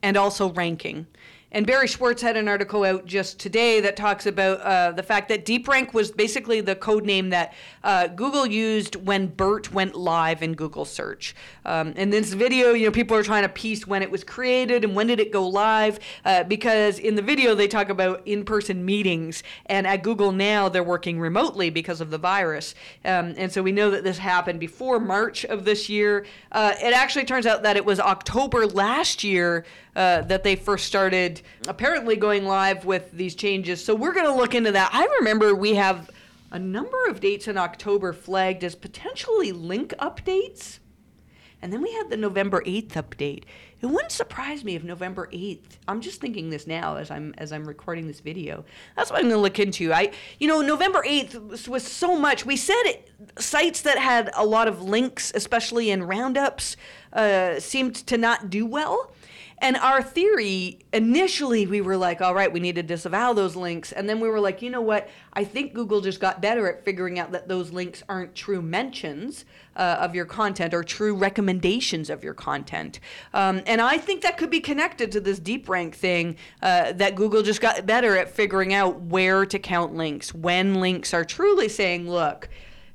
[0.03, 1.07] and also ranking.
[1.55, 5.29] And Barry Schwartz had an article out just today that talks about uh, the fact
[5.29, 7.53] that DeepRank was basically the code name that
[7.85, 11.35] uh, Google used when BERT went live in Google search.
[11.67, 14.83] Um, in this video, you know, people are trying to piece when it was created
[14.83, 18.83] and when did it go live, uh, because in the video they talk about in-person
[18.83, 22.75] meetings, and at Google now they're working remotely because of the virus.
[23.05, 26.25] Um, and so we know that this happened before March of this year.
[26.51, 30.87] Uh, it actually turns out that it was October last year uh, that they first
[30.87, 33.85] started apparently going live with these changes.
[33.85, 34.91] So we're going to look into that.
[34.93, 36.11] I remember we have
[36.51, 40.79] a number of dates in October flagged as potentially link updates.
[41.63, 43.45] And then we had the November 8th update.
[43.81, 45.79] It wouldn't surprise me if November 8th.
[45.87, 48.65] I'm just thinking this now as I'm as I'm recording this video.
[48.97, 49.93] That's what I'm going to look into.
[49.93, 52.45] I you know, November 8th was, was so much.
[52.45, 56.77] We said it, sites that had a lot of links, especially in roundups,
[57.13, 59.13] uh, seemed to not do well.
[59.63, 63.93] And our theory, initially, we were like, all right, we need to disavow those links.
[63.93, 65.09] And then we were like, you know what?
[65.35, 69.45] I think Google just got better at figuring out that those links aren't true mentions
[69.77, 72.99] uh, of your content or true recommendations of your content.
[73.33, 77.15] Um, and I think that could be connected to this deep rank thing uh, that
[77.15, 81.69] Google just got better at figuring out where to count links, when links are truly
[81.69, 82.49] saying, look,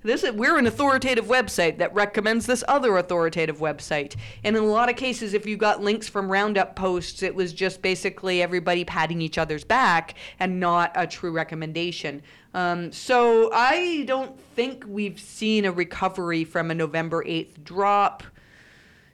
[0.07, 4.15] this is, we're an authoritative website that recommends this other authoritative website.
[4.43, 7.53] And in a lot of cases, if you got links from Roundup posts, it was
[7.53, 12.21] just basically everybody patting each other's back and not a true recommendation.
[12.53, 18.23] Um, so I don't think we've seen a recovery from a November 8th drop.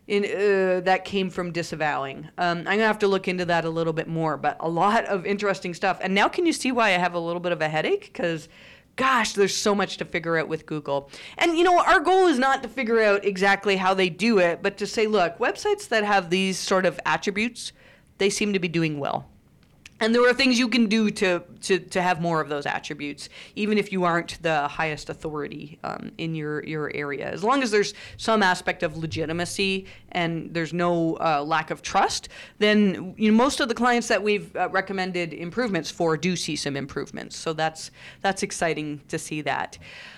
[0.05, 2.27] In, uh, that came from disavowing.
[2.37, 5.05] Um, I'm gonna have to look into that a little bit more, but a lot
[5.05, 5.97] of interesting stuff.
[6.01, 8.11] And now, can you see why I have a little bit of a headache?
[8.11, 8.49] Because
[8.95, 11.09] gosh, there's so much to figure out with Google.
[11.37, 14.61] And you know, our goal is not to figure out exactly how they do it,
[14.61, 17.71] but to say, look, websites that have these sort of attributes,
[18.17, 19.29] they seem to be doing well.
[20.03, 23.29] And there are things you can do to, to, to have more of those attributes,
[23.55, 27.31] even if you aren't the highest authority um, in your, your area.
[27.31, 32.27] As long as there's some aspect of legitimacy and there's no uh, lack of trust,
[32.59, 36.57] then you know, most of the clients that we've uh, recommended improvements for do see
[36.57, 37.37] some improvements.
[37.37, 37.89] So that's,
[38.19, 39.77] that's exciting to see that.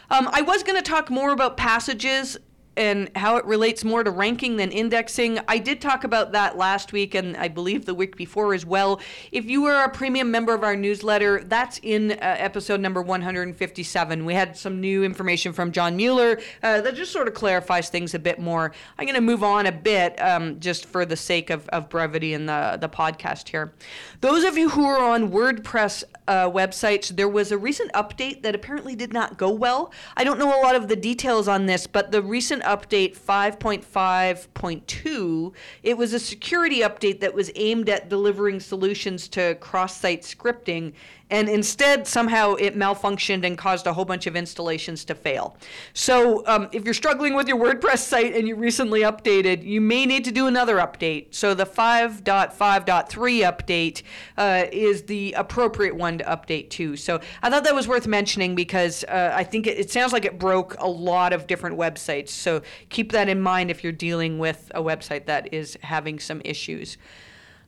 [0.09, 2.39] Um, I was going to talk more about passages
[2.77, 5.39] and how it relates more to ranking than indexing.
[5.47, 8.99] I did talk about that last week and I believe the week before as well.
[9.31, 14.25] If you are a premium member of our newsletter, that's in uh, episode number 157.
[14.25, 18.13] We had some new information from John Mueller uh, that just sort of clarifies things
[18.13, 18.73] a bit more.
[18.97, 22.33] I'm going to move on a bit um, just for the sake of, of brevity
[22.33, 23.73] in the, the podcast here.
[24.21, 28.55] Those of you who are on WordPress uh, websites, there was a recent update that
[28.55, 29.91] apparently did not go well.
[30.17, 35.53] I don't know a lot of the details on this, but the recent update 5.5.2,
[35.83, 40.91] it was a security update that was aimed at delivering solutions to cross-site scripting
[41.29, 45.57] and instead somehow it malfunctioned and caused a whole bunch of installations to fail.
[45.93, 50.05] So um, if you're struggling with your WordPress site and you recently updated, you may
[50.05, 51.33] need to do another update.
[51.33, 54.03] So the 5.5.3 update
[54.37, 56.95] uh, is the appropriate one to update to.
[56.95, 60.25] So I thought that was worth mentioning because uh, I think it, it sounds like
[60.25, 62.29] it broke a lot of different websites.
[62.29, 66.41] So keep that in mind if you're dealing with a website that is having some
[66.45, 66.97] issues.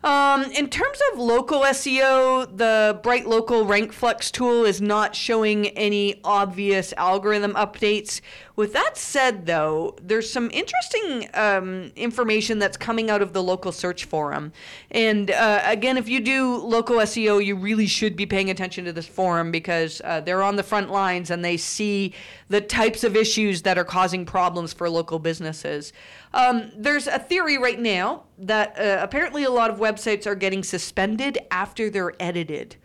[0.04, 5.70] Um, in terms of local SEO, the Bright Local Rank Flux tool is not showing
[5.70, 8.22] any obvious algorithm updates.
[8.58, 13.72] With that said, though, there's some interesting um, information that's coming out of the local
[13.72, 14.52] search forum.
[14.90, 18.92] And uh, again, if you do local SEO, you really should be paying attention to
[18.92, 22.16] this forum because uh, they're on the front lines and they see
[22.50, 25.94] the types of issues that are causing problems for local businesses.
[26.34, 30.64] Um, there's a theory right now that uh, apparently a lot of websites are getting
[30.64, 32.78] suspended after they're edited.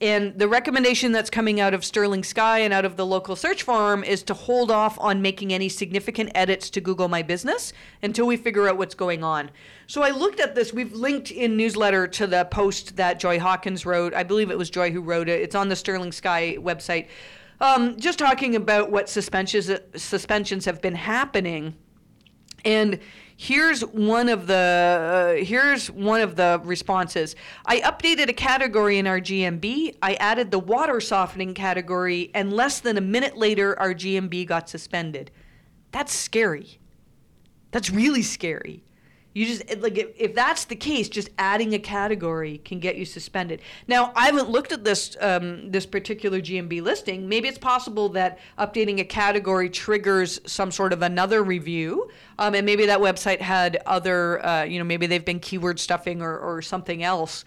[0.00, 3.64] And the recommendation that's coming out of Sterling Sky and out of the local search
[3.64, 8.24] forum is to hold off on making any significant edits to Google My Business until
[8.24, 9.50] we figure out what's going on.
[9.88, 10.72] So I looked at this.
[10.72, 14.14] We've linked in newsletter to the post that Joy Hawkins wrote.
[14.14, 15.40] I believe it was Joy who wrote it.
[15.40, 17.08] It's on the Sterling Sky website.
[17.60, 21.74] Um, just talking about what suspensions suspensions have been happening,
[22.64, 23.00] and
[23.40, 27.36] Here's one of the uh, here's one of the responses.
[27.64, 29.94] I updated a category in our GMB.
[30.02, 34.68] I added the water softening category, and less than a minute later, our GMB got
[34.68, 35.30] suspended.
[35.92, 36.80] That's scary.
[37.70, 38.82] That's really scary.
[39.38, 43.04] You just like if, if that's the case, just adding a category can get you
[43.04, 43.62] suspended.
[43.86, 47.28] Now, I haven't looked at this um, this particular GMB listing.
[47.28, 52.66] Maybe it's possible that updating a category triggers some sort of another review, um, and
[52.66, 56.60] maybe that website had other, uh, you know, maybe they've been keyword stuffing or, or
[56.60, 57.44] something else.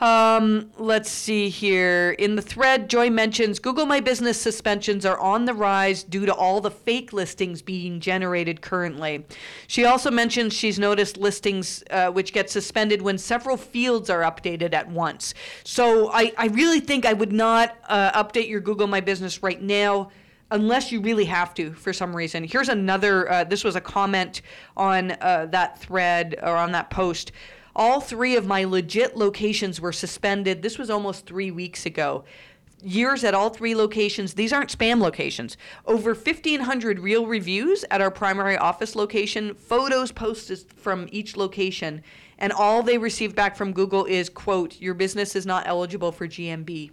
[0.00, 2.12] Um, let's see here.
[2.18, 6.32] In the thread, Joy mentions Google My Business suspensions are on the rise due to
[6.32, 9.26] all the fake listings being generated currently.
[9.66, 14.72] She also mentions she's noticed listings uh, which get suspended when several fields are updated
[14.72, 15.34] at once.
[15.64, 19.60] So I, I really think I would not uh, update your Google My Business right
[19.60, 20.10] now
[20.50, 22.44] unless you really have to for some reason.
[22.44, 24.42] Here's another, uh, this was a comment
[24.76, 27.32] on uh, that thread or on that post
[27.74, 30.62] all three of my legit locations were suspended.
[30.62, 32.24] This was almost three weeks ago.
[32.82, 34.34] Years at all three locations.
[34.34, 35.56] These aren't spam locations.
[35.84, 42.02] Over 1,500 real reviews at our primary office location, photos posted from each location,
[42.38, 46.28] and all they received back from Google is, quote, your business is not eligible for
[46.28, 46.92] GMB.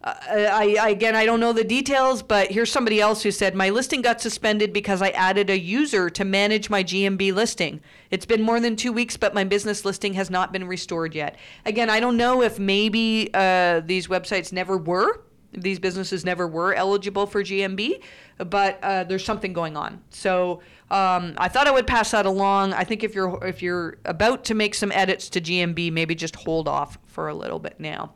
[0.00, 3.70] I, I, again, I don't know the details, but here's somebody else who said my
[3.70, 7.80] listing got suspended because I added a user to manage my GMB listing.
[8.10, 11.36] It's been more than two weeks, but my business listing has not been restored yet.
[11.66, 15.20] Again, I don't know if maybe uh, these websites never were,
[15.52, 18.02] these businesses never were eligible for GMB,
[18.38, 20.00] but uh, there's something going on.
[20.10, 22.72] So um, I thought I would pass that along.
[22.74, 26.36] I think if you're if you're about to make some edits to GMB, maybe just
[26.36, 28.12] hold off for a little bit now.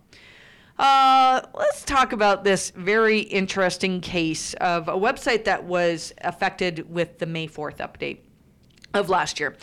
[0.79, 7.19] Uh, let's talk about this very interesting case of a website that was affected with
[7.19, 8.19] the May 4th update
[8.95, 9.57] of last year.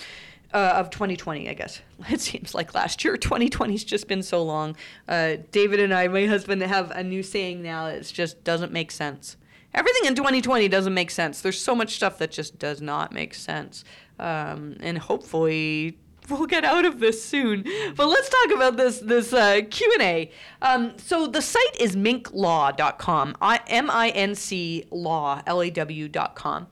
[0.52, 1.82] Uh, of 2020, I guess.
[2.10, 3.17] It seems like last year.
[3.17, 4.76] 2020's just been so long.
[5.08, 7.86] Uh, David and I, my husband, have a new saying now.
[7.86, 9.38] It just doesn't make sense.
[9.76, 11.41] Everything in 2020 doesn't make sense.
[11.41, 13.84] There's so much stuff that just does not make sense.
[14.17, 17.65] Um, and hopefully we'll get out of this soon.
[17.96, 20.32] But let's talk about this this uh, Q and A.
[20.62, 26.36] Um, so the site is minclaw.com, M I N C law L A W dot
[26.36, 26.68] com.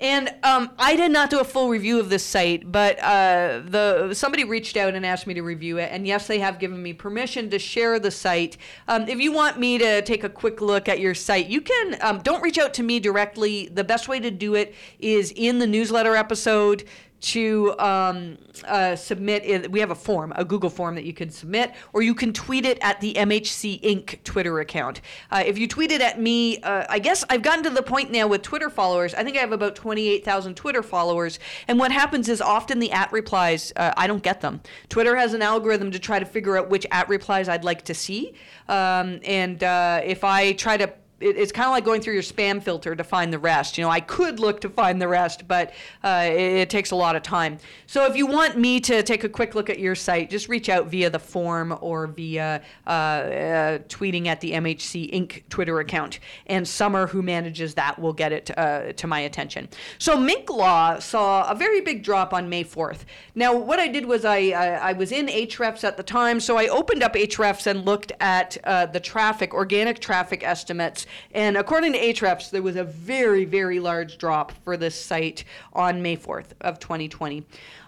[0.00, 4.14] And um, I did not do a full review of this site, but uh, the
[4.14, 5.90] somebody reached out and asked me to review it.
[5.90, 8.56] And yes, they have given me permission to share the site.
[8.86, 11.96] Um, if you want me to take a quick look at your site, you can.
[12.00, 13.68] Um, don't reach out to me directly.
[13.72, 16.84] The best way to do it is in the newsletter episode
[17.20, 19.70] to um, uh, submit.
[19.70, 22.64] We have a form, a Google form that you can submit, or you can tweet
[22.64, 24.22] it at the MHC Inc.
[24.24, 25.00] Twitter account.
[25.30, 28.10] Uh, if you tweet it at me, uh, I guess I've gotten to the point
[28.10, 29.14] now with Twitter followers.
[29.14, 31.38] I think I have about 28,000 Twitter followers.
[31.66, 34.60] And what happens is often the at replies, uh, I don't get them.
[34.88, 37.94] Twitter has an algorithm to try to figure out which at replies I'd like to
[37.94, 38.34] see.
[38.68, 42.22] Um, and uh, if I try to it, it's kind of like going through your
[42.22, 43.78] spam filter to find the rest.
[43.78, 45.72] You know, I could look to find the rest, but
[46.04, 47.58] uh, it, it, takes a lot of time.
[47.86, 50.68] So if you want me to take a quick look at your site, just reach
[50.68, 55.42] out via the form or via uh, uh, tweeting at the MHC Inc.
[55.48, 56.20] Twitter account.
[56.46, 59.68] And Summer, who manages that, will get it uh, to my attention.
[59.98, 63.00] So Minc Law saw a very big drop on May 4th.
[63.34, 66.56] Now, what I did was I, I, I was in Ahrefs at the time, so
[66.58, 71.92] I opened up Ahrefs and looked at uh, the traffic, organic traffic estimates and according
[71.92, 76.52] to Ahrefs, there was a very, very large drop for this site on May 4th
[76.60, 77.44] of 2020.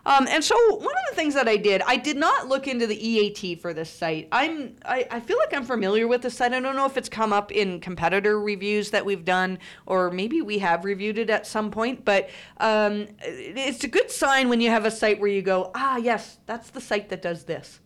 [0.07, 2.87] Um, and so one of the things that I did, I did not look into
[2.87, 4.29] the EAT for this site.
[4.33, 6.53] I'm, I, I feel like I'm familiar with the site.
[6.53, 10.41] I don't know if it's come up in competitor reviews that we've done, or maybe
[10.41, 12.05] we have reviewed it at some point.
[12.05, 15.97] But um, it's a good sign when you have a site where you go, ah,
[15.97, 17.81] yes, that's the site that does this.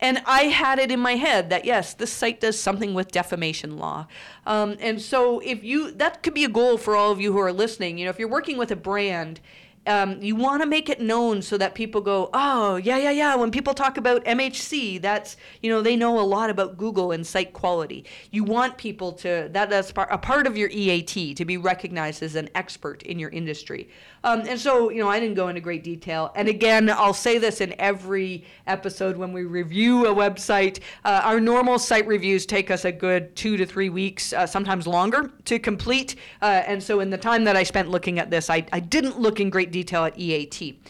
[0.00, 3.76] And I had it in my head that yes, this site does something with defamation
[3.76, 4.06] law.
[4.46, 7.38] Um, and so if you, that could be a goal for all of you who
[7.38, 7.98] are listening.
[7.98, 9.40] You know, if you're working with a brand
[9.86, 13.34] um, you want to make it known so that people go, oh, yeah, yeah, yeah.
[13.34, 17.26] When people talk about MHC, that's, you know, they know a lot about Google and
[17.26, 18.04] site quality.
[18.30, 22.36] You want people to, that, that's a part of your EAT to be recognized as
[22.36, 23.88] an expert in your industry.
[24.22, 26.30] Um, and so, you know, I didn't go into great detail.
[26.34, 30.80] And again, I'll say this in every episode when we review a website.
[31.04, 34.86] Uh, our normal site reviews take us a good two to three weeks, uh, sometimes
[34.86, 36.16] longer, to complete.
[36.42, 39.18] Uh, and so, in the time that I spent looking at this, I, I didn't
[39.18, 40.80] look in great detail at EAT.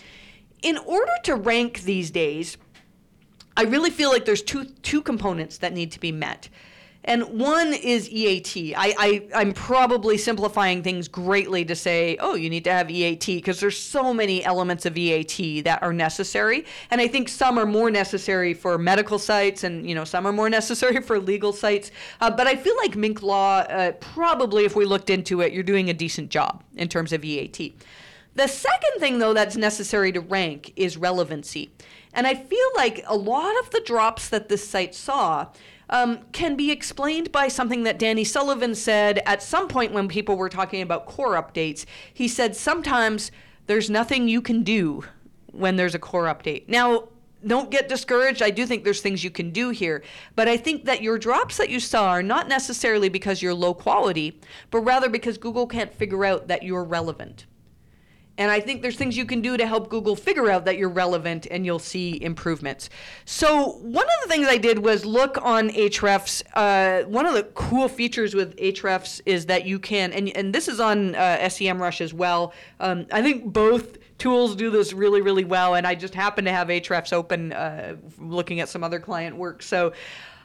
[0.62, 2.56] In order to rank these days,
[3.56, 6.48] I really feel like there's two two components that need to be met.
[7.04, 8.74] And one is EAT.
[8.76, 13.24] I, I, am probably simplifying things greatly to say, oh, you need to have EAT
[13.24, 16.66] because there's so many elements of EAT that are necessary.
[16.90, 20.32] And I think some are more necessary for medical sites and, you know, some are
[20.32, 21.90] more necessary for legal sites.
[22.20, 25.62] Uh, but I feel like Minc Law, uh, probably if we looked into it, you're
[25.62, 27.82] doing a decent job in terms of EAT.
[28.34, 31.70] The second thing, though, that's necessary to rank is relevancy.
[32.12, 35.48] And I feel like a lot of the drops that this site saw
[35.88, 40.36] um, can be explained by something that Danny Sullivan said at some point when people
[40.36, 41.84] were talking about core updates.
[42.14, 43.32] He said sometimes
[43.66, 45.04] there's nothing you can do
[45.52, 46.68] when there's a core update.
[46.68, 47.08] Now,
[47.46, 48.42] don't get discouraged.
[48.42, 50.02] I do think there's things you can do here.
[50.36, 53.74] But I think that your drops that you saw are not necessarily because you're low
[53.74, 54.38] quality,
[54.70, 57.46] but rather because Google can't figure out that you're relevant.
[58.40, 60.88] And I think there's things you can do to help Google figure out that you're
[60.88, 62.88] relevant and you'll see improvements.
[63.26, 66.42] So, one of the things I did was look on Ahrefs.
[66.54, 70.68] Uh, one of the cool features with Ahrefs is that you can, and, and this
[70.68, 72.54] is on uh, SEMrush as well.
[72.80, 75.74] Um, I think both tools do this really, really well.
[75.74, 79.62] And I just happen to have Ahrefs open uh, looking at some other client work.
[79.62, 79.92] So,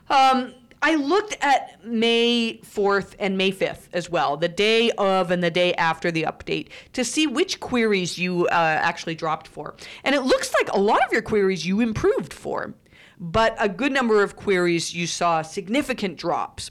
[0.10, 0.54] um,
[0.86, 5.50] I looked at May 4th and May 5th as well, the day of and the
[5.50, 9.74] day after the update, to see which queries you uh, actually dropped for.
[10.04, 12.76] And it looks like a lot of your queries you improved for,
[13.20, 16.70] but a good number of queries you saw significant drops.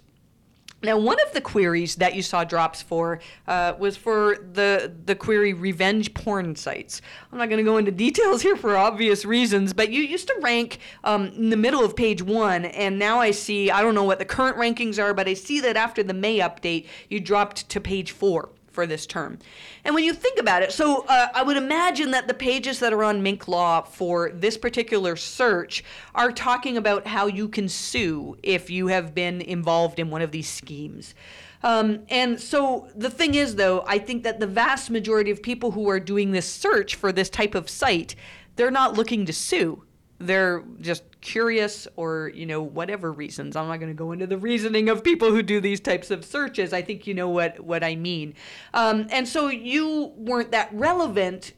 [0.85, 5.15] Now, one of the queries that you saw drops for uh, was for the the
[5.15, 7.01] query revenge porn sites.
[7.33, 10.37] I'm not going to go into details here for obvious reasons, but you used to
[10.43, 14.05] rank um, in the middle of page one, and now I see I don't know
[14.05, 17.69] what the current rankings are, but I see that after the May update, you dropped
[17.71, 19.39] to page four for this term.
[19.85, 22.93] And when you think about it, so uh, I would imagine that the pages that
[22.93, 28.37] are on Minc Law for this particular search are talking about how you can sue
[28.43, 31.15] if you have been involved in one of these schemes.
[31.63, 35.71] Um, and so the thing is, though, I think that the vast majority of people
[35.71, 38.15] who are doing this search for this type of site,
[38.57, 39.83] they're not looking to sue
[40.19, 43.57] they're just curious or you know whatever reasons.
[43.57, 46.25] I'm not going to go into the reasoning of people who do these types of
[46.25, 46.73] searches.
[46.73, 48.35] I think you know what what i mean.
[48.75, 51.53] Um, and so you weren't that relevant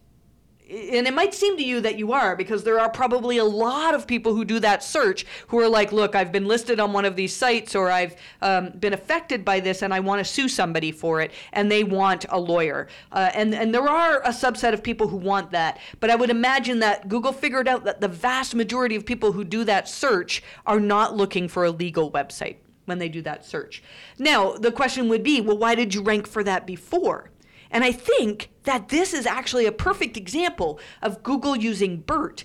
[0.69, 3.95] and it might seem to you that you are because there are probably a lot
[3.95, 7.05] of people who do that search who are like look i've been listed on one
[7.05, 10.49] of these sites or i've um, been affected by this and i want to sue
[10.49, 12.89] somebody for it and they want a lawyer.
[13.13, 16.31] Uh, and, and there are a subset of people who want that but i would
[16.31, 20.43] imagine that google figured out that the vast majority of people who do that search
[20.67, 22.57] are not looking for a legal website
[22.87, 23.83] when they do that search.
[24.19, 27.31] Now the question would be well why did you rank for that before
[27.71, 32.45] And I think that this is actually a perfect example of Google using BERT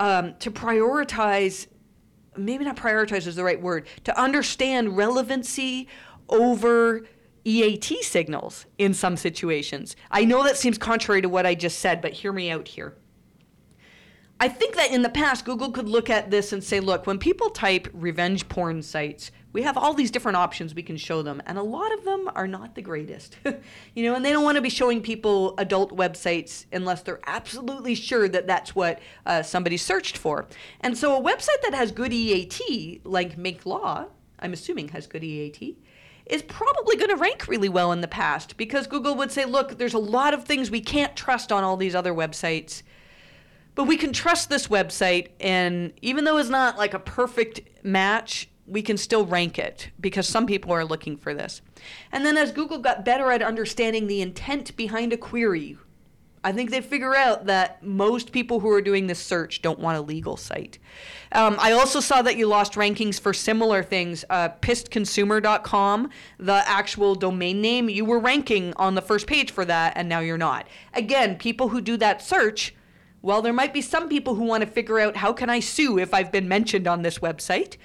[0.00, 1.66] um, to prioritize,
[2.36, 5.88] maybe not prioritize is the right word, to understand relevancy
[6.28, 7.06] over
[7.44, 9.96] EAT signals in some situations.
[10.10, 12.94] I know that seems contrary to what I just said, but hear me out here.
[14.40, 17.18] I think that in the past, Google could look at this and say, look, when
[17.18, 21.42] people type revenge porn sites, we have all these different options we can show them,
[21.46, 23.36] and a lot of them are not the greatest.
[23.94, 27.96] you know, and they don't want to be showing people adult websites unless they're absolutely
[27.96, 30.46] sure that that's what uh, somebody searched for.
[30.82, 34.06] And so a website that has good EAT, like Minc Law,
[34.38, 35.76] I'm assuming has good EAT,
[36.26, 39.78] is probably going to rank really well in the past because Google would say, look,
[39.78, 42.82] there's a lot of things we can't trust on all these other websites
[43.78, 48.48] but we can trust this website and even though it's not like a perfect match
[48.66, 51.62] we can still rank it because some people are looking for this
[52.10, 55.78] and then as google got better at understanding the intent behind a query
[56.44, 59.98] I think they figure out that most people who are doing this search don't want
[59.98, 60.78] a legal site.
[61.32, 64.24] Um, I also saw that you lost rankings for similar things.
[64.30, 69.94] Uh, pissedconsumer.com, the actual domain name, you were ranking on the first page for that,
[69.96, 70.68] and now you're not.
[70.94, 72.72] Again, people who do that search
[73.22, 75.98] well, there might be some people who want to figure out how can I sue
[75.98, 77.76] if I've been mentioned on this website.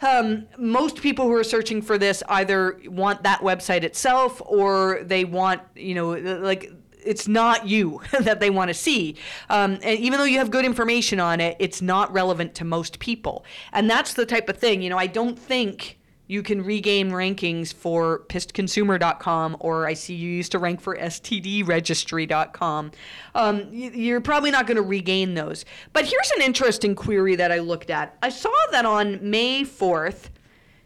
[0.00, 5.24] Um, most people who are searching for this either want that website itself or they
[5.24, 6.72] want, you know, like
[7.04, 9.16] it's not you that they want to see.
[9.48, 12.98] Um, and even though you have good information on it, it's not relevant to most
[12.98, 13.44] people.
[13.72, 15.98] And that's the type of thing, you know, I don't think
[16.32, 22.90] you can regain rankings for pissedconsumer.com or I see you used to rank for stdregistry.com.
[23.34, 25.66] Um, you're probably not going to regain those.
[25.92, 28.16] But here's an interesting query that I looked at.
[28.22, 30.30] I saw that on May 4th,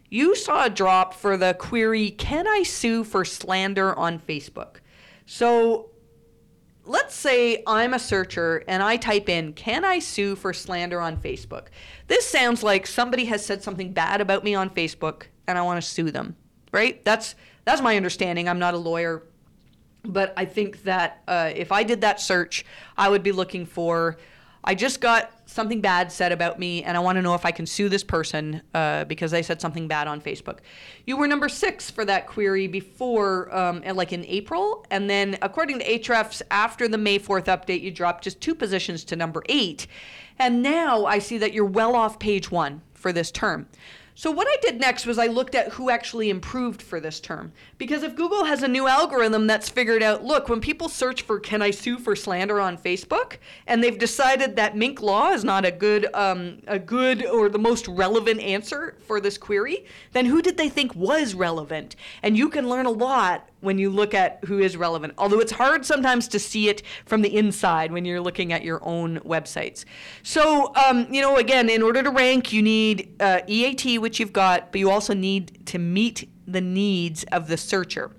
[0.09, 4.81] you saw a drop for the query, Can I sue for slander on Facebook?
[5.25, 5.91] So
[6.83, 11.15] let's say I'm a searcher and I type in, Can I sue for slander on
[11.15, 11.67] Facebook?
[12.07, 15.81] This sounds like somebody has said something bad about me on Facebook and I want
[15.81, 16.35] to sue them,
[16.71, 17.03] right?
[17.03, 17.35] That's
[17.65, 18.47] that's my understanding.
[18.47, 19.23] I'm not a lawyer,
[20.03, 22.65] but I think that uh, if I did that search,
[22.97, 24.17] I would be looking for.
[24.63, 27.51] I just got something bad said about me, and I want to know if I
[27.51, 30.59] can sue this person uh, because they said something bad on Facebook.
[31.05, 35.79] You were number six for that query before, um, like in April, and then according
[35.79, 39.87] to Ahrefs, after the May 4th update, you dropped just two positions to number eight.
[40.37, 43.67] And now I see that you're well off page one for this term.
[44.17, 47.51] So what I did next was I looked at who actually improved for this term.
[47.77, 51.39] Because if Google has a new algorithm that's figured out, look, when people search for
[51.39, 53.37] can I sue for slander on Facebook,
[53.67, 57.59] and they've decided that Minc Law is not a good um, a good or the
[57.59, 61.95] most relevant answer for this query, then who did they think was relevant?
[62.23, 65.13] And you can learn a lot when you look at who is relevant.
[65.17, 68.83] Although it's hard sometimes to see it from the inside when you're looking at your
[68.83, 69.85] own websites.
[70.23, 74.33] So, um, you know, again, in order to rank, you need uh, EAT, which you've
[74.33, 78.11] got, but you also need to meet the needs of the searcher.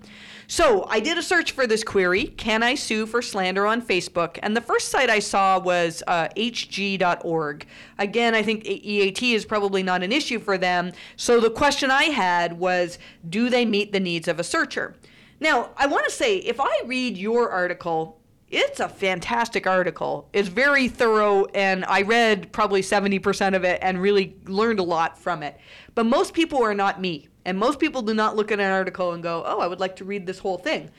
[0.51, 4.39] So I did a search for this query Can I sue for slander on Facebook?
[4.41, 7.67] And the first site I saw was uh, hg.org.
[7.99, 10.91] Again, I think EAT is probably not an issue for them.
[11.17, 12.97] So the question I had was
[13.29, 14.95] Do they meet the needs of a searcher?
[15.39, 18.19] Now, I want to say if I read your article,
[18.49, 20.27] it's a fantastic article.
[20.33, 25.17] It's very thorough, and I read probably 70% of it and really learned a lot
[25.17, 25.57] from it.
[25.93, 29.13] But most people are not me, and most people do not look at an article
[29.13, 30.89] and go, oh, I would like to read this whole thing.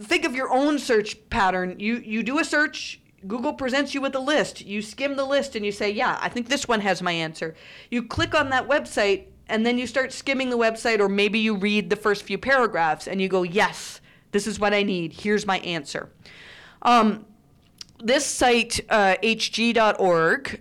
[0.00, 1.76] Think of your own search pattern.
[1.78, 4.64] You, you do a search, Google presents you with a list.
[4.64, 7.54] You skim the list and you say, yeah, I think this one has my answer.
[7.90, 11.56] You click on that website and then you start skimming the website, or maybe you
[11.56, 14.00] read the first few paragraphs and you go, yes,
[14.32, 15.12] this is what I need.
[15.12, 16.10] Here's my answer.
[16.82, 17.24] Um,
[18.02, 20.60] this site, uh, hg.org,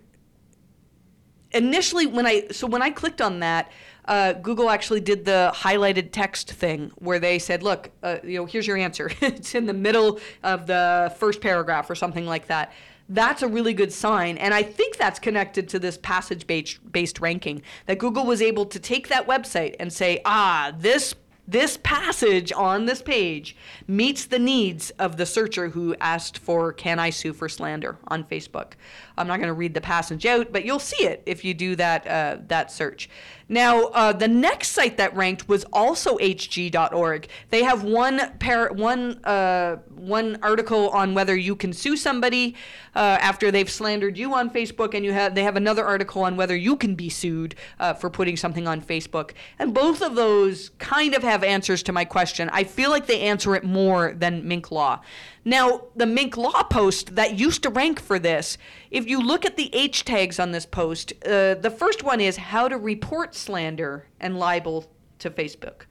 [1.52, 3.72] initially when I so when I clicked on that,
[4.06, 8.46] uh, Google actually did the highlighted text thing where they said, "Look, uh, you know,
[8.46, 9.12] here's your answer.
[9.22, 12.72] it's in the middle of the first paragraph or something like that."
[13.10, 14.38] That's a really good sign.
[14.38, 18.80] And I think that's connected to this passage based ranking that Google was able to
[18.80, 21.16] take that website and say, ah, this
[21.50, 23.56] this passage on this page
[23.88, 28.26] meets the needs of the searcher who asked for can I sue for slander on
[28.26, 28.74] Facebook.
[29.18, 31.78] I'm not going to read the passage out, but you'll see it if you do
[31.78, 33.10] that uh, that search.
[33.50, 37.28] Now, uh, the next site that ranked was also hg.org.
[37.50, 42.56] They have one par- one uh, one article on whether you can sue somebody
[42.96, 46.36] uh, after they've slandered you on Facebook, and you have they have another article on
[46.36, 49.32] whether you can be sued uh, for putting something on Facebook.
[49.60, 52.50] And both of those kind of have answers to my question.
[52.52, 55.02] I feel like they answer it more than Minc Law.
[55.46, 58.58] Now, the Minc Law post that used to rank for this,
[58.92, 62.38] if you look at the H tags on this post, uh, the first one is
[62.38, 65.84] how to report slander and libel to Facebook.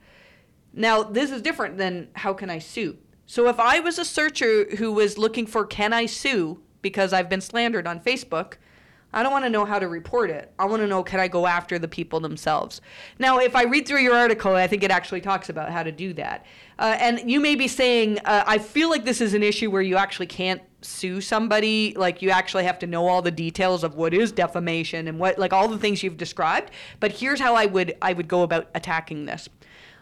[0.73, 2.97] Now, this is different than how can I sue.
[3.25, 7.29] So if I was a searcher who was looking for can I sue because I've
[7.29, 8.53] been slandered on Facebook,
[9.13, 10.53] I don't want to know how to report it.
[10.59, 12.81] I want to know can I go after the people themselves.
[13.19, 15.91] Now, if I read through your article, I think it actually talks about how to
[15.91, 16.45] do that.
[16.77, 19.81] Uh, and you may be saying, uh, I feel like this is an issue where
[19.81, 21.93] you actually can't sue somebody.
[21.95, 25.37] Like you actually have to know all the details of what is defamation and what,
[25.37, 26.71] like all the things you've described.
[26.99, 29.49] But here's how I would I would go about attacking this.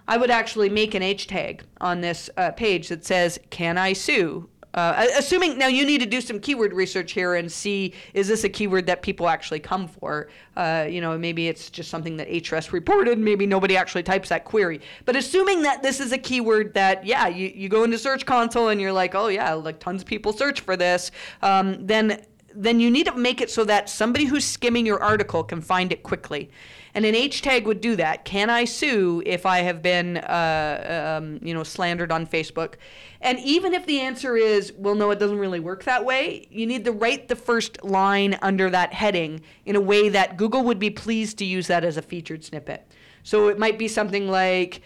[0.08, 3.94] I would actually make an H tag on this uh, page that says, "Can I
[3.94, 8.28] sue?" Uh, assuming now you need to do some keyword research here and see is
[8.28, 10.30] this a keyword that people actually come for?
[10.58, 13.18] Uh, you know, maybe it's just something that Ahrefs reported.
[13.18, 14.82] Maybe nobody actually types that query.
[15.06, 18.68] But assuming that this is a keyword that, yeah, you, you go into Search Console
[18.68, 21.12] and you're like, oh yeah, like tons of people search for this,
[21.42, 22.22] um, then
[22.58, 25.92] then you need to make it so that somebody who's skimming your article can find
[25.92, 26.50] it quickly.
[26.96, 28.24] And an H tag would do that.
[28.24, 32.76] Can I sue if I have been, uh, um, you know, slandered on Facebook?
[33.20, 36.66] And even if the answer is, well, no, it doesn't really work that way, you
[36.66, 40.80] need to write the first line under that heading in a way that Google would
[40.80, 42.90] be pleased to use that as a featured snippet.
[43.24, 44.82] So it might be something like,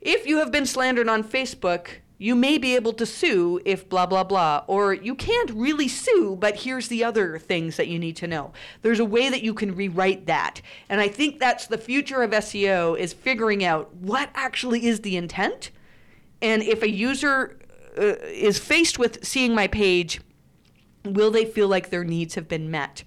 [0.00, 1.88] if you have been slandered on Facebook,
[2.22, 6.36] you may be able to sue if blah blah blah or you can't really sue
[6.38, 8.52] but here's the other things that you need to know.
[8.82, 10.62] There's a way that you can rewrite that.
[10.88, 15.16] And i think that's the future of seo is figuring out what actually is the
[15.16, 15.72] intent.
[16.40, 17.58] And if a user
[17.98, 18.14] uh,
[18.48, 20.20] is faced with seeing my page
[21.04, 23.02] will they feel like their needs have been met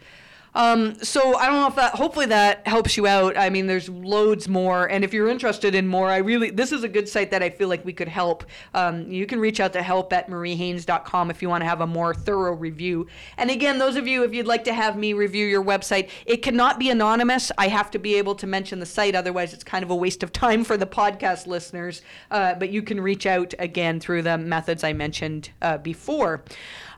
[0.56, 1.96] um, so I don't know if that.
[1.96, 3.38] Hopefully that helps you out.
[3.38, 6.84] I mean, there's loads more, and if you're interested in more, I really this is
[6.84, 8.46] a good site that I feel like we could help.
[8.74, 11.88] Um, you can reach out to help at mariehaynes.com if you want to have a
[11.88, 13.08] more thorough review.
[13.38, 16.38] And again, those of you, if you'd like to have me review your website, it
[16.38, 17.52] cannot be anonymous.
[17.58, 20.24] I have to be able to mention the site, otherwise it's kind of a waste
[20.24, 22.02] of time for the podcast listeners.
[22.32, 26.46] Uh, but you can reach out again through the methods I mentioned uh, before.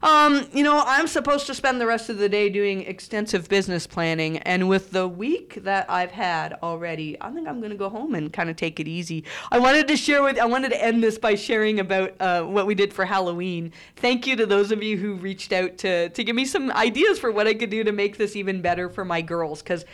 [0.04, 3.88] Um, you know, I'm supposed to spend the rest of the day doing extensive business
[3.88, 7.90] planning, and with the week that I've had already, I think I'm going to go
[7.90, 9.24] home and kind of take it easy.
[9.52, 12.68] I wanted to share with, I wanted to end this by sharing about uh, what
[12.68, 13.72] we did for Halloween.
[13.96, 17.20] Thank you to those of you who reached out to to give me some ideas
[17.20, 19.86] for what I could do to make this even better for my girls, because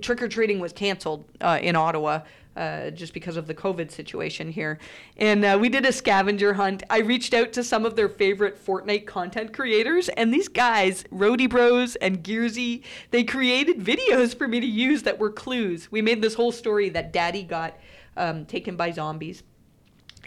[0.00, 2.20] trick or treating was canceled uh, in Ottawa
[2.56, 4.78] uh, just because of the COVID situation here.
[5.16, 6.82] And uh, we did a scavenger hunt.
[6.88, 11.48] I reached out to some of their favorite Fortnite content creators, and these guys, Roadie
[11.48, 15.90] Bros and Gearsy, they created videos for me to use that were clues.
[15.92, 17.78] We made this whole story that Daddy got
[18.16, 19.42] um, taken by zombies.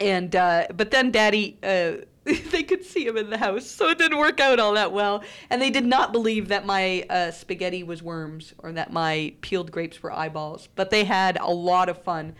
[0.00, 2.04] And uh, but then Daddy uh,
[2.50, 5.22] they could see him in the house, so it didn't work out all that well.
[5.48, 9.72] And they did not believe that my uh, spaghetti was worms or that my peeled
[9.72, 10.68] grapes were eyeballs.
[10.74, 12.34] But they had a lot of fun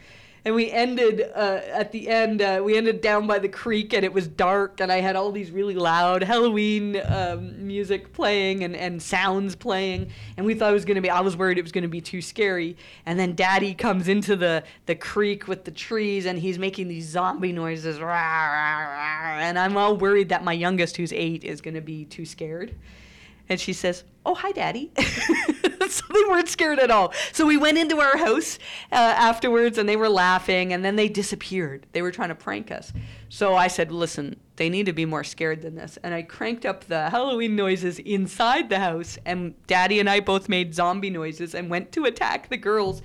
[0.44, 2.42] and we ended uh, at the end.
[2.42, 5.32] Uh, we ended down by the creek, and it was dark, and I had all
[5.32, 10.74] these really loud Halloween um, music playing and, and sounds playing, and we thought it
[10.74, 11.10] was gonna be.
[11.10, 12.76] I was worried it was gonna be too scary,
[13.06, 17.08] and then Daddy comes into the the creek with the trees, and he's making these
[17.08, 21.60] zombie noises, rah, rah, rah, and I'm all worried that my youngest, who's eight, is
[21.60, 22.74] gonna be too scared.
[23.50, 24.92] And she says, Oh, hi, Daddy.
[25.94, 27.12] so they weren't scared at all.
[27.32, 28.58] So we went into our house
[28.92, 31.86] uh, afterwards and they were laughing and then they disappeared.
[31.92, 32.92] They were trying to prank us.
[33.28, 35.98] So I said, Listen, they need to be more scared than this.
[36.02, 39.18] And I cranked up the Halloween noises inside the house.
[39.24, 43.02] And Daddy and I both made zombie noises and went to attack the girls.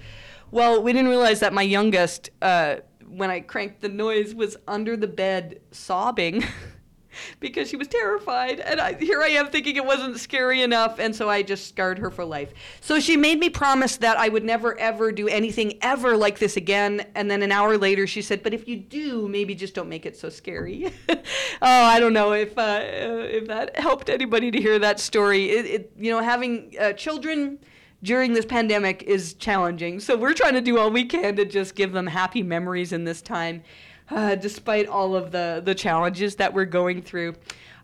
[0.51, 2.77] Well, we didn't realize that my youngest, uh,
[3.07, 6.43] when I cranked the noise, was under the bed sobbing.
[7.39, 8.59] because she was terrified.
[8.59, 10.99] And I, here I am thinking it wasn't scary enough.
[10.99, 12.53] And so I just scarred her for life.
[12.81, 16.57] So she made me promise that I would never, ever do anything ever like this
[16.57, 17.05] again.
[17.15, 20.05] And then an hour later, she said, But if you do, maybe just don't make
[20.05, 20.91] it so scary.
[21.09, 21.15] oh,
[21.61, 25.49] I don't know if, uh, if that helped anybody to hear that story.
[25.49, 27.59] It, it you know, having uh, children
[28.03, 29.99] during this pandemic is challenging.
[29.99, 33.03] So we're trying to do all we can to just give them happy memories in
[33.03, 33.63] this time
[34.09, 37.35] uh, despite all of the, the challenges that we're going through.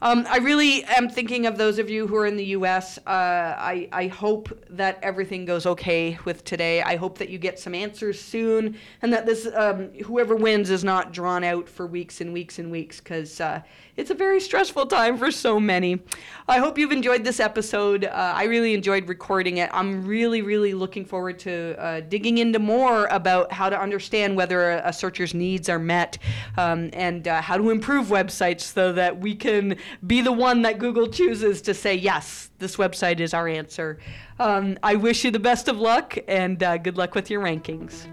[0.03, 2.97] Um, I really am thinking of those of you who are in the U.S.
[2.99, 6.81] Uh, I, I hope that everything goes okay with today.
[6.81, 10.83] I hope that you get some answers soon, and that this um, whoever wins is
[10.83, 13.61] not drawn out for weeks and weeks and weeks because uh,
[14.01, 16.01] it's a very stressful time for so many.
[16.47, 18.03] I hope you've enjoyed this episode.
[18.03, 19.69] Uh, I really enjoyed recording it.
[19.71, 24.71] I'm really, really looking forward to uh, digging into more about how to understand whether
[24.71, 26.17] a, a searcher's needs are met
[26.57, 29.77] um, and uh, how to improve websites so that we can
[30.07, 33.99] be the one that Google chooses to say, yes, this website is our answer.
[34.39, 38.07] Um, I wish you the best of luck and uh, good luck with your rankings.